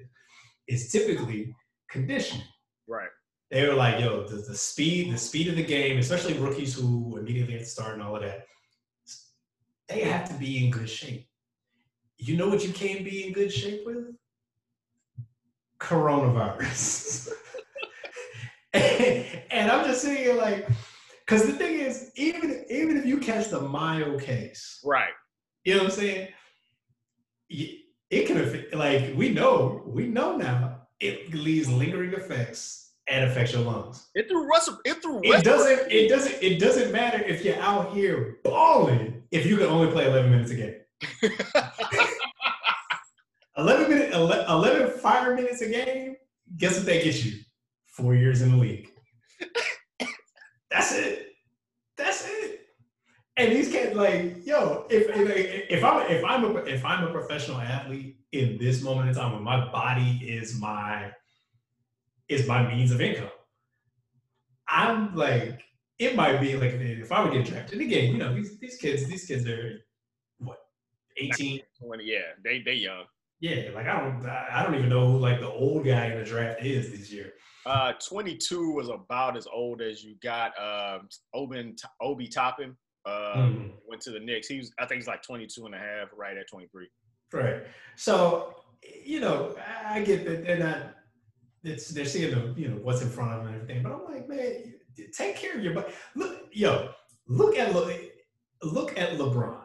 [0.67, 1.55] Is typically
[1.91, 2.47] conditioning.
[2.89, 3.11] Right
[3.51, 7.17] they were like, yo, the, the speed, the speed of the game, especially rookies who
[7.17, 8.47] immediately have to start and all of that
[9.89, 11.29] they have to be in good shape.
[12.17, 14.15] You know what you can't be in good shape with?
[15.79, 17.33] Coronavirus.
[18.73, 20.69] and, and, I'm just saying, like,
[21.21, 25.11] because the thing is, even even if you catch the mild case, right?
[25.65, 26.29] You know what I'm saying?
[27.51, 28.75] It can affect.
[28.75, 34.09] like we know we know now it leaves lingering effects and affects your lungs.
[34.15, 34.79] It threw Russell.
[34.85, 35.21] It threw.
[35.23, 35.91] It doesn't.
[35.91, 36.43] It doesn't.
[36.43, 40.51] It doesn't matter if you're out here balling if you can only play 11 minutes
[40.51, 40.75] a game.
[43.57, 46.17] 11 minute, 11 11 fire minutes a game.
[46.57, 47.41] Guess what they get you?
[47.87, 48.91] Four years in the league.
[50.71, 51.29] That's it.
[51.97, 52.61] That's it.
[53.37, 57.11] And these kids, like, yo, if if, if I'm if I'm a if I'm a
[57.11, 61.13] professional athlete in this moment in time, when my body is my
[62.29, 63.31] is my means of income,
[64.69, 65.63] I'm like,
[65.99, 69.07] it might be like if I would get drafted again, you know, these these kids,
[69.07, 69.81] these kids are
[70.39, 70.59] what,
[71.17, 71.61] 18?
[71.83, 73.05] 20, yeah, they they young.
[73.41, 76.25] Yeah, like I don't I don't even know who like the old guy in the
[76.25, 77.33] draft is this year.
[77.67, 82.77] Uh 22 was about as old as you got um Oben Obi Toppin.
[83.07, 83.69] Uh, mm-hmm.
[83.87, 84.49] went to the Knicks.
[84.49, 86.89] He was I think he's like 22 and a half, right at 23.
[87.35, 87.65] Right.
[87.97, 88.55] So,
[89.05, 89.55] you know,
[89.85, 90.95] I get that they're not
[91.65, 94.05] it's they're seeing the you know what's in front of them and everything, but I'm
[94.05, 94.75] like, man,
[95.13, 95.93] take care of your body.
[96.15, 96.91] Look, yo,
[97.27, 97.93] look at look,
[98.63, 99.63] look at LeBron.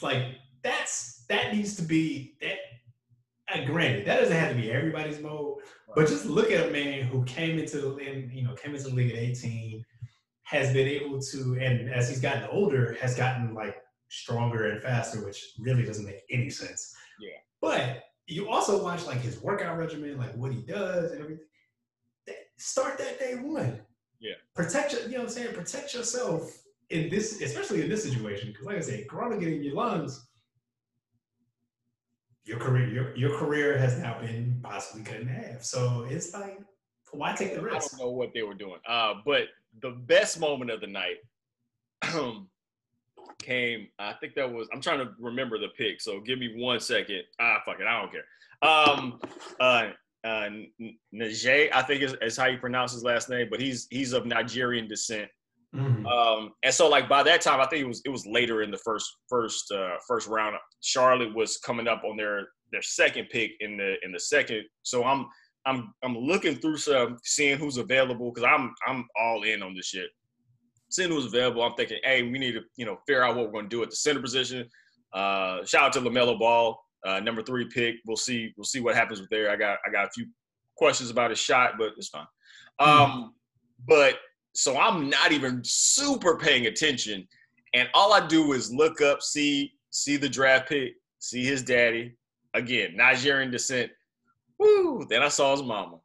[0.00, 0.24] Like
[0.62, 2.56] that's that needs to be that.
[3.52, 5.58] Uh, granted, that doesn't have to be everybody's mode,
[5.94, 8.94] but just look at a man who came into and you know came into the
[8.94, 9.84] league at 18,
[10.44, 13.76] has been able to, and as he's gotten older, has gotten like
[14.08, 16.94] stronger and faster, which really doesn't make any sense.
[17.20, 17.36] Yeah.
[17.60, 21.46] But you also watch like his workout regimen, like what he does and everything.
[22.56, 23.80] Start that day one.
[24.20, 24.34] Yeah.
[24.54, 25.54] Protect your, you know what I'm saying?
[25.54, 28.50] Protect yourself in this, especially in this situation.
[28.50, 30.28] Because like I said, Corona getting in your lungs,
[32.44, 35.62] your career, your, your career has now been possibly cut in half.
[35.64, 36.60] So it's like,
[37.10, 37.94] why take the risk?
[37.94, 38.80] I don't know what they were doing.
[38.86, 39.48] Uh, but
[39.80, 41.16] the best moment of the night
[43.38, 43.88] came.
[43.98, 44.68] I think that was.
[44.72, 46.00] I'm trying to remember the pick.
[46.00, 47.22] So give me one second.
[47.40, 47.86] Ah, fuck it.
[47.86, 48.24] I don't care.
[48.62, 49.20] Um,
[49.60, 49.90] uh,
[50.24, 50.48] uh,
[51.14, 54.26] Nnaji, I think is, is, how you pronounce his last name, but he's he's of
[54.26, 55.28] Nigerian descent.
[55.74, 56.06] Mm-hmm.
[56.06, 58.70] Um, and so like by that time, I think it was it was later in
[58.70, 60.56] the first first uh, first round.
[60.80, 64.64] Charlotte was coming up on their their second pick in the in the second.
[64.82, 65.26] So I'm
[65.66, 69.86] I'm I'm looking through some seeing who's available because I'm I'm all in on this
[69.86, 70.10] shit.
[70.92, 73.52] Seeing who's available, I'm thinking, hey, we need to you know figure out what we're
[73.52, 74.68] going to do at the center position.
[75.12, 77.96] Uh, shout out to LaMelo Ball uh, number three pick.
[78.06, 78.52] We'll see.
[78.56, 79.50] We'll see what happens with there.
[79.50, 80.26] I got I got a few
[80.76, 82.26] questions about his shot, but it's fine.
[82.78, 82.88] Hmm.
[82.88, 83.34] Um,
[83.86, 84.18] but
[84.54, 87.26] so I'm not even super paying attention,
[87.74, 92.16] and all I do is look up, see see the draft pick, see his daddy.
[92.54, 93.90] Again, Nigerian descent.
[94.58, 95.06] Woo!
[95.08, 95.98] Then I saw his mama.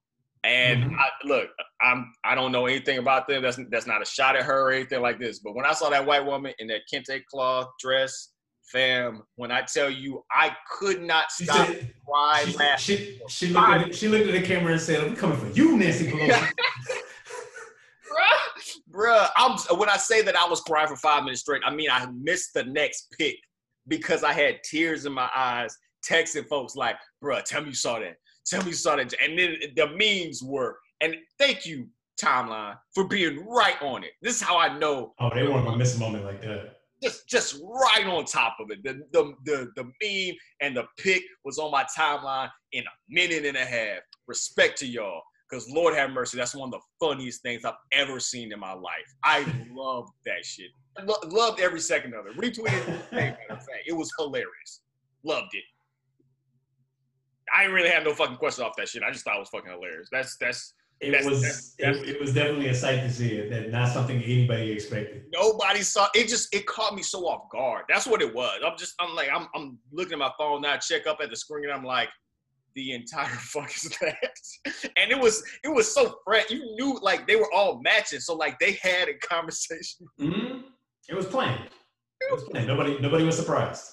[0.48, 0.96] And mm-hmm.
[0.96, 1.50] I, look,
[1.82, 3.44] I'm I don't know anything about them.
[3.44, 5.40] That's that's not a shot at her or anything like this.
[5.40, 8.30] But when I saw that white woman in that kente cloth dress,
[8.72, 11.68] fam, when I tell you I could not stop
[12.08, 15.38] crying she, she, she, looked at, she looked at the camera and said, I'm coming
[15.38, 16.48] for you, Nancy Pelosi.
[18.10, 21.76] bruh, bruh, I'm, when I say that I was crying for five minutes straight, I
[21.76, 23.36] mean I missed the next pick
[23.90, 25.76] because I had tears in my eyes,
[26.10, 28.16] texting folks like, bruh, tell me you saw that.
[28.48, 29.14] Tell me that.
[29.24, 31.88] And then the memes were, and thank you,
[32.22, 34.12] timeline, for being right on it.
[34.22, 35.14] This is how I know.
[35.20, 36.78] Oh, they weren't gonna miss a moment like that.
[37.04, 38.84] Just, just right on top of it.
[38.84, 43.46] The, the, the, the meme and the pic was on my timeline in a minute
[43.46, 44.00] and a half.
[44.26, 45.22] Respect to y'all.
[45.50, 48.74] Because Lord have mercy, that's one of the funniest things I've ever seen in my
[48.74, 49.16] life.
[49.24, 50.72] I love that shit.
[51.04, 52.36] Lo- loved every second of it.
[52.36, 53.00] Retweeted it.
[53.12, 53.84] matter of fact.
[53.86, 54.82] It was hilarious.
[55.24, 55.64] Loved it.
[57.56, 59.04] I didn't really have no fucking question off that shit.
[59.04, 60.10] I just thought it was fucking hilarious.
[60.12, 63.36] That's that's It That's- was that's- that's- it, it was definitely a sight to see
[63.36, 63.50] it.
[63.52, 65.26] That not something anybody expected.
[65.32, 66.28] nobody saw it.
[66.28, 67.86] Just it caught me so off guard.
[67.88, 68.60] That's what it was.
[68.66, 70.78] I'm just I'm like I'm I'm looking at my phone now.
[70.78, 71.66] Check up at the screen.
[71.66, 72.10] and I'm like,
[72.76, 74.34] the entire fuck is that?
[74.98, 76.50] And it was it was so fresh.
[76.50, 78.20] You knew like they were all matching.
[78.20, 80.08] So like they had a conversation.
[80.20, 80.62] hmm
[81.10, 81.70] It was planned.
[82.22, 82.68] It was planned.
[82.68, 83.84] Nobody nobody was surprised.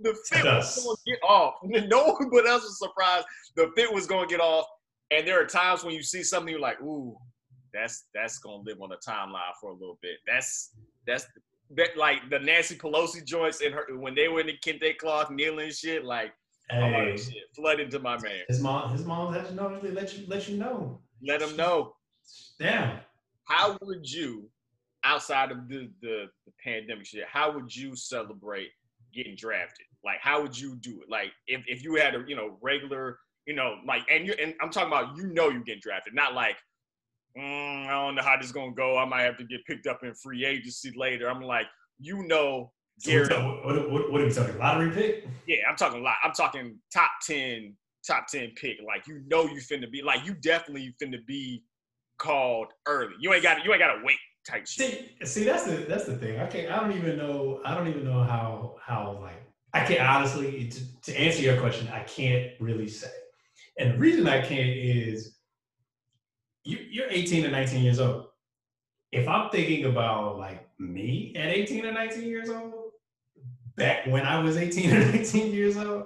[0.00, 1.54] The fit was going to get off.
[1.88, 3.26] No one but us was surprised.
[3.56, 4.66] The fit was going to get off.
[5.10, 7.16] And there are times when you see something you're like, ooh,
[7.72, 10.16] that's that's gonna live on the timeline for a little bit.
[10.26, 10.74] That's
[11.06, 11.26] that's
[11.76, 15.30] that like the Nancy Pelosi joints and her when they were in the kente cloth
[15.30, 16.32] kneeling and shit, like
[16.70, 18.40] Hey, that shit flooded to my man.
[18.48, 21.00] his mom his mom had to know let you let you know.
[21.26, 21.94] Let him know.
[22.58, 23.00] Damn.
[23.44, 24.48] How would you,
[25.04, 28.70] outside of the, the the pandemic shit, how would you celebrate
[29.12, 29.86] getting drafted?
[30.04, 31.10] Like, how would you do it?
[31.10, 34.54] Like, if, if you had a you know regular, you know, like, and you and
[34.60, 36.56] I'm talking about you know you get drafted, not like,
[37.36, 38.98] mm, I don't know how this is gonna go.
[38.98, 41.28] I might have to get picked up in free agency later.
[41.28, 41.66] I'm like,
[41.98, 42.72] you know,
[43.04, 43.32] Gary.
[43.32, 43.64] up?
[43.64, 44.58] what, what, what are we talking?
[44.58, 45.28] Lottery pick?
[45.46, 46.16] Yeah, I'm talking a lot.
[46.24, 47.74] I'm talking top ten,
[48.06, 48.78] top ten pick.
[48.86, 51.64] Like, you know, you finna be like, you definitely finna be
[52.18, 53.14] called early.
[53.20, 55.14] You ain't got you ain't gotta wait type shit.
[55.20, 56.40] See, see, that's the that's the thing.
[56.40, 56.70] I can't.
[56.70, 57.60] I don't even know.
[57.64, 59.42] I don't even know how how like.
[59.74, 61.88] I can't honestly to, to answer your question.
[61.88, 63.08] I can't really say,
[63.78, 65.38] and the reason I can't is
[66.64, 68.26] you, you're 18 and 19 years old.
[69.12, 72.90] If I'm thinking about like me at 18 or 19 years old,
[73.76, 76.04] back when I was 18 or 19 years old,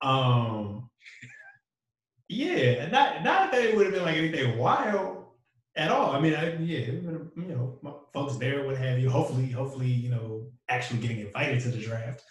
[0.00, 0.88] um,
[2.28, 5.19] yeah, not not that it would have been like anything wild
[5.76, 6.10] at all.
[6.12, 9.10] I mean, I, yeah, you know, folks there, what have you.
[9.10, 12.22] Hopefully, hopefully, you know, actually getting invited to the draft,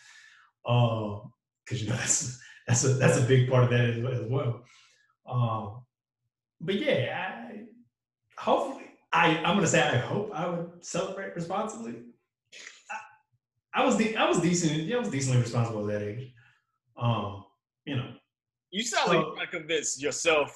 [0.68, 1.32] um,
[1.66, 4.64] because you know that's that's a that's a big part of that as, as well.
[5.28, 5.86] Um,
[6.62, 7.64] but yeah, I,
[8.38, 11.96] hopefully, I I'm gonna say I hope I would celebrate responsibly.
[12.92, 14.84] I, I was de- I was decent.
[14.84, 16.34] Yeah, I was decently responsible at that age.
[16.98, 17.46] Um,
[17.86, 18.12] you know,
[18.72, 20.52] You sound like you're trying to convince yourself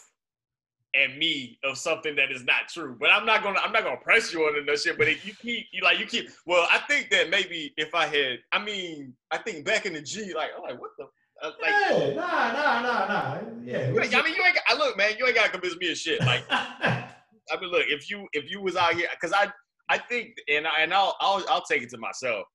[0.96, 2.96] and me of something that is not true.
[3.00, 4.98] But I'm not gonna I'm not gonna press you on it no shit.
[4.98, 8.06] But if you keep you like you keep well, I think that maybe if I
[8.06, 11.06] had I mean, I think back in the G, like I'm like, what the
[11.42, 13.40] uh, like yeah, nah, nah, nah, nah.
[13.64, 16.20] Yeah, I mean you ain't I look, man, you ain't gotta convince me of shit.
[16.22, 19.52] Like I mean, look, if you if you was out here, because I
[19.90, 22.48] I think, and I, and I'll, I'll I'll take it to myself.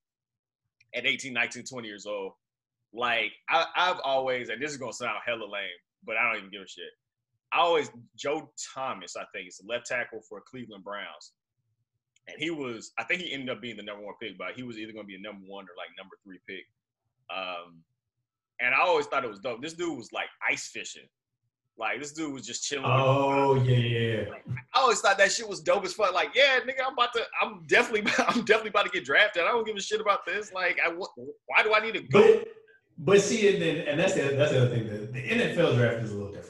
[0.94, 2.32] At 18, 19, 20 years old,
[2.94, 5.68] like I, I've always, and this is gonna sound hella lame,
[6.02, 6.88] but I don't even give a shit.
[7.52, 11.32] I always Joe Thomas, I think, is the left tackle for Cleveland Browns,
[12.26, 14.62] and he was, I think he ended up being the number one pick, but he
[14.62, 16.64] was either gonna be a number one or like number three pick.
[17.34, 17.82] Um,
[18.60, 19.62] and I always thought it was dope.
[19.62, 21.08] This dude was like ice fishing.
[21.78, 22.86] Like this dude was just chilling.
[22.86, 24.54] oh yeah, yeah, yeah.
[24.74, 26.12] I always thought that shit was dope as fuck.
[26.12, 29.44] Like, yeah, nigga, I'm about to, I'm definitely, I'm definitely about to get drafted.
[29.44, 30.52] I don't give a shit about this.
[30.52, 32.20] Like, I, why do I need to go?
[32.20, 32.48] But
[32.98, 34.88] but see, and then and that's the that's the other thing.
[34.88, 36.47] The, the NFL draft is a little different.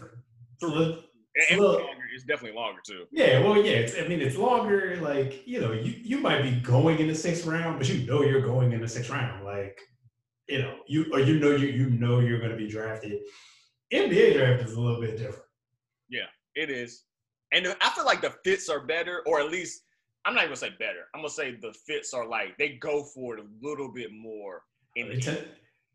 [0.60, 1.04] It's a little- And
[1.50, 2.02] it's look- longer.
[2.14, 3.06] It's definitely longer too.
[3.12, 3.72] yeah, well, yeah.
[3.74, 4.96] It's, I mean, it's longer.
[5.00, 8.22] Like you know, you you might be going in the sixth round, but you know
[8.22, 9.44] you're going in the sixth round.
[9.44, 9.78] Like
[10.48, 13.20] you know, you or you know you you know you're going to be drafted.
[13.92, 15.44] NBA draft is a little bit different.
[16.08, 17.04] Yeah, it is,
[17.52, 19.82] and I feel like the fits are better, or at least
[20.24, 21.06] I'm not even gonna say better.
[21.14, 24.62] I'm gonna say the fits are like they go for it a little bit more.
[24.96, 25.38] In They the, ten,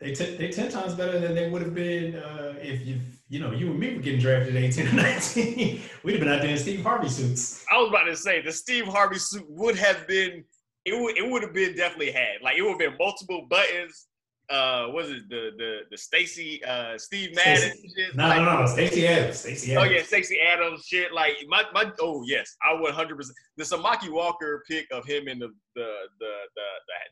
[0.04, 3.00] they ten, they ten times better than they would have been uh, if you
[3.30, 5.82] you know you and me were getting drafted at 18 or 19.
[6.04, 7.66] We'd have been out there in Steve Harvey suits.
[7.72, 10.44] I was about to say the Steve Harvey suit would have been.
[10.86, 11.18] It would.
[11.18, 12.42] It would have been definitely had.
[12.44, 14.08] Like it would have been multiple buttons.
[14.50, 17.72] Uh, was it the the the Stacy uh Steve Madden?
[17.96, 18.14] shit?
[18.16, 19.40] No, Like- no, no, Stacy Adams.
[19.40, 21.14] Stacy Oh yeah, Stacy Adams shit.
[21.14, 23.38] Like my my oh yes, I would hundred percent.
[23.56, 25.88] The Samaki Walker pick of him in the the
[26.20, 26.66] the the,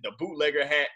[0.03, 0.87] the, the bootlegger hat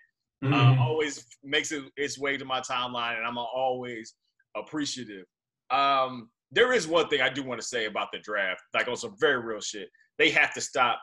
[0.53, 0.79] uh, Mhm.
[0.79, 4.15] always makes it its way to my timeline, and I'm always
[4.55, 5.25] appreciative.
[5.69, 8.95] Um, there is one thing I do want to say about the draft, like on
[8.95, 9.89] some very real shit.
[10.17, 10.99] They have to stop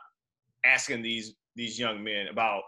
[0.65, 2.63] asking these these young men about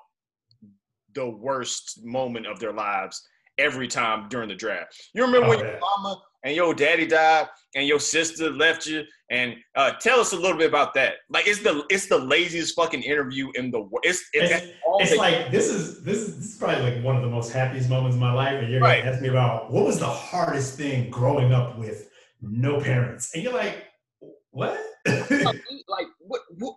[1.13, 5.09] the worst moment of their lives every time during the draft.
[5.13, 5.71] You remember oh, when yeah.
[5.71, 9.03] your mama and your daddy died and your sister left you?
[9.31, 11.15] And uh, tell us a little bit about that.
[11.29, 14.03] Like it's the it's the laziest fucking interview in the world.
[14.03, 17.23] It's it's, it's, it's like this is this is this is probably like one of
[17.23, 18.61] the most happiest moments of my life.
[18.61, 18.99] And you're right.
[18.99, 22.09] gonna ask me about what was the hardest thing growing up with
[22.41, 23.85] no parents, and you're like,
[24.51, 24.79] what?
[25.87, 26.75] like what, what,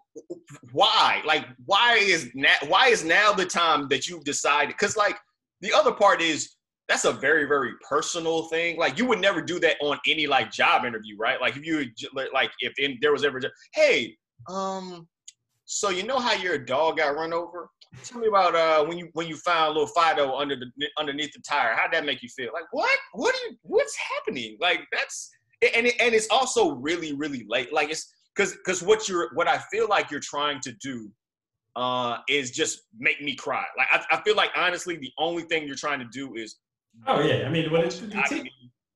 [0.72, 5.16] why like why is now why is now the time that you've decided because like
[5.60, 6.56] the other part is
[6.88, 8.78] that's a very very personal thing.
[8.78, 11.40] Like you would never do that on any like job interview right?
[11.40, 11.86] Like if you
[12.32, 13.40] like if in, there was ever
[13.74, 14.16] hey
[14.48, 15.06] um
[15.70, 17.68] so you know how your dog got run over?
[18.02, 21.42] Tell me about uh when you when you found little fido under the underneath the
[21.46, 21.74] tire.
[21.74, 22.50] How'd that make you feel?
[22.54, 22.98] Like what?
[23.12, 24.56] What are you what's happening?
[24.60, 25.30] Like that's
[25.74, 27.72] and it, and it's also really really late.
[27.72, 31.10] Like it's because because what you're what I feel like you're trying to do
[31.76, 33.64] uh, is just make me cry.
[33.76, 36.56] Like I, I feel like honestly, the only thing you're trying to do is
[37.06, 38.02] oh yeah, I mean what it's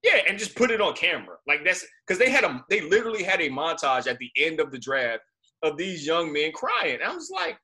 [0.03, 1.36] yeah, and just put it on camera.
[1.46, 4.72] Like that's because they had a they literally had a montage at the end of
[4.72, 5.22] the draft
[5.62, 6.98] of these young men crying.
[7.05, 7.57] I was like,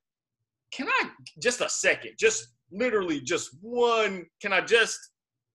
[0.73, 1.11] can I
[1.43, 4.27] just a second, just literally just one?
[4.41, 4.99] Can I just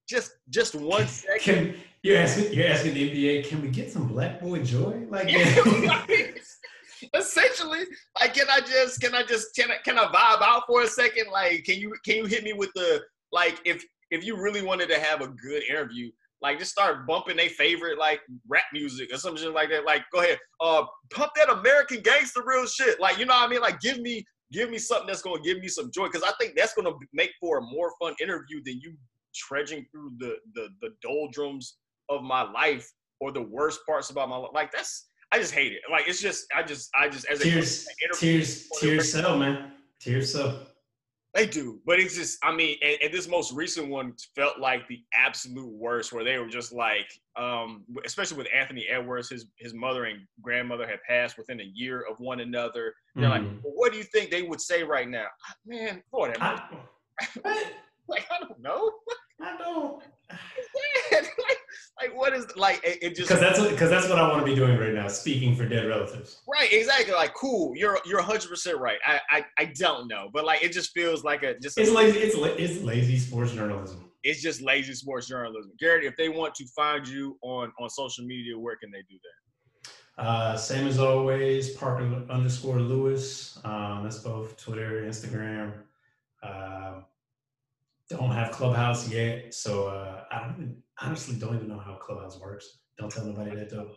[0.08, 1.40] just just one second?
[1.40, 1.74] Can,
[2.04, 5.06] you're asking, you're asking the NBA, can we get some Black Boy Joy?
[5.08, 5.26] Like,
[7.14, 7.80] essentially,
[8.20, 10.86] like, can I just, can I just, can I, can I vibe out for a
[10.86, 11.28] second?
[11.32, 13.00] Like, can you, can you hit me with the,
[13.32, 13.82] like, if,
[14.14, 16.10] if you really wanted to have a good interview,
[16.40, 19.84] like, just start bumping their favorite like rap music or something like that.
[19.84, 23.00] Like, go ahead, uh, pump that American gangster real shit.
[23.00, 23.60] Like, you know what I mean?
[23.60, 26.54] Like, give me, give me something that's gonna give me some joy because I think
[26.56, 28.94] that's gonna make for a more fun interview than you
[29.34, 31.76] trudging through the the the doldrums
[32.08, 32.90] of my life
[33.20, 34.50] or the worst parts about my life.
[34.54, 35.80] Like that's I just hate it.
[35.90, 40.32] Like it's just I just I just as tears a tears tears sell man tears
[40.32, 40.66] sell.
[41.34, 44.86] They do, but it's just I mean, and, and, this most recent one felt like
[44.86, 49.74] the absolute worst, where they were just like, um, especially with Anthony Edwards, his his
[49.74, 52.94] mother and grandmother had passed within a year of one another.
[53.16, 55.26] They're like, well, what do you think they would say right now?
[55.66, 56.62] Man, Lord, I,
[58.08, 58.92] like I don't know.
[59.40, 60.02] I don't.
[61.12, 61.58] like,
[62.00, 64.44] like what is like it, it just because that's because that's what I want to
[64.44, 66.40] be doing right now, speaking for dead relatives.
[66.50, 67.14] Right, exactly.
[67.14, 67.76] Like, cool.
[67.76, 68.98] You're you're 100 percent right.
[69.06, 71.78] I, I I don't know, but like it just feels like a just.
[71.78, 72.18] It's a, lazy.
[72.20, 74.10] It's it's lazy sports journalism.
[74.22, 75.72] It's just lazy sports journalism.
[75.78, 79.16] Garrett, if they want to find you on on social media, where can they do
[79.22, 79.44] that?
[80.16, 83.58] Uh, same as always, Parker underscore Lewis.
[83.64, 85.72] Um, that's both Twitter, Instagram.
[86.42, 87.00] Uh,
[88.10, 92.38] don't have Clubhouse yet, so uh, I don't even, honestly don't even know how Clubhouse
[92.40, 92.80] works.
[92.98, 93.90] Don't tell nobody that though.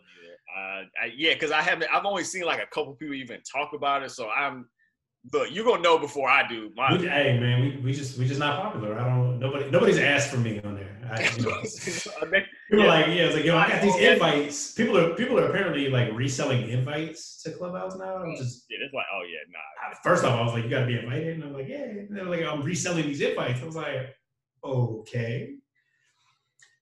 [0.56, 1.90] Uh, I, yeah, because I haven't.
[1.92, 4.68] I've only seen like a couple people even talk about it, so I'm.
[5.32, 6.70] Look, you're gonna know before I do.
[6.74, 8.98] My, we, hey man, we, we just we just not popular.
[8.98, 9.38] I don't.
[9.38, 10.77] Nobody nobody's asked for me on.
[11.10, 11.62] I, you know,
[12.70, 12.86] people yeah.
[12.86, 14.72] like yeah, it's like yo, I got these invites.
[14.74, 18.16] People are people are apparently like reselling invites to Clubhouse now.
[18.16, 19.92] I'm just yeah, it's like oh yeah, nah.
[19.92, 21.82] Ah, first off, I was like, you gotta be invited, and I'm like, yeah.
[21.82, 23.62] And they're like, I'm reselling these invites.
[23.62, 24.14] I was like,
[24.64, 25.54] okay.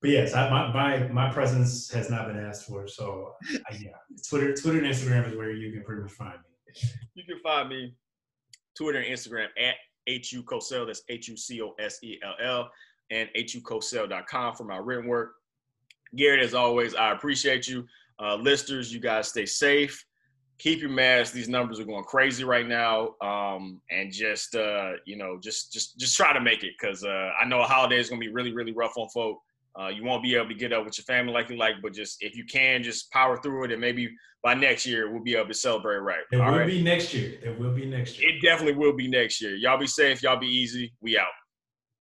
[0.00, 2.86] But yes, I, my, my my presence has not been asked for.
[2.86, 3.90] So I, yeah,
[4.28, 6.90] Twitter Twitter and Instagram is where you can pretty much find me.
[7.14, 7.94] You can find me
[8.76, 9.74] Twitter and Instagram at
[10.08, 10.86] HU Cosell.
[10.86, 12.70] That's H U C O S E L L
[13.10, 15.34] and hucosell.com for my written work.
[16.14, 17.86] Garrett, as always, I appreciate you.
[18.18, 20.04] Uh, listeners, you guys stay safe.
[20.58, 21.34] Keep your mask.
[21.34, 25.98] These numbers are going crazy right now, um, and just uh, you know, just just
[25.98, 28.32] just try to make it because uh, I know a holiday is going to be
[28.32, 29.38] really really rough on folk.
[29.78, 31.92] Uh, you won't be able to get up with your family like you like, but
[31.92, 34.08] just if you can, just power through it, and maybe
[34.42, 36.20] by next year we'll be able to celebrate right.
[36.32, 36.66] It will right?
[36.66, 37.38] be next year.
[37.42, 38.30] It will be next year.
[38.30, 39.54] It definitely will be next year.
[39.56, 40.22] Y'all be safe.
[40.22, 40.94] Y'all be easy.
[41.02, 41.26] We out.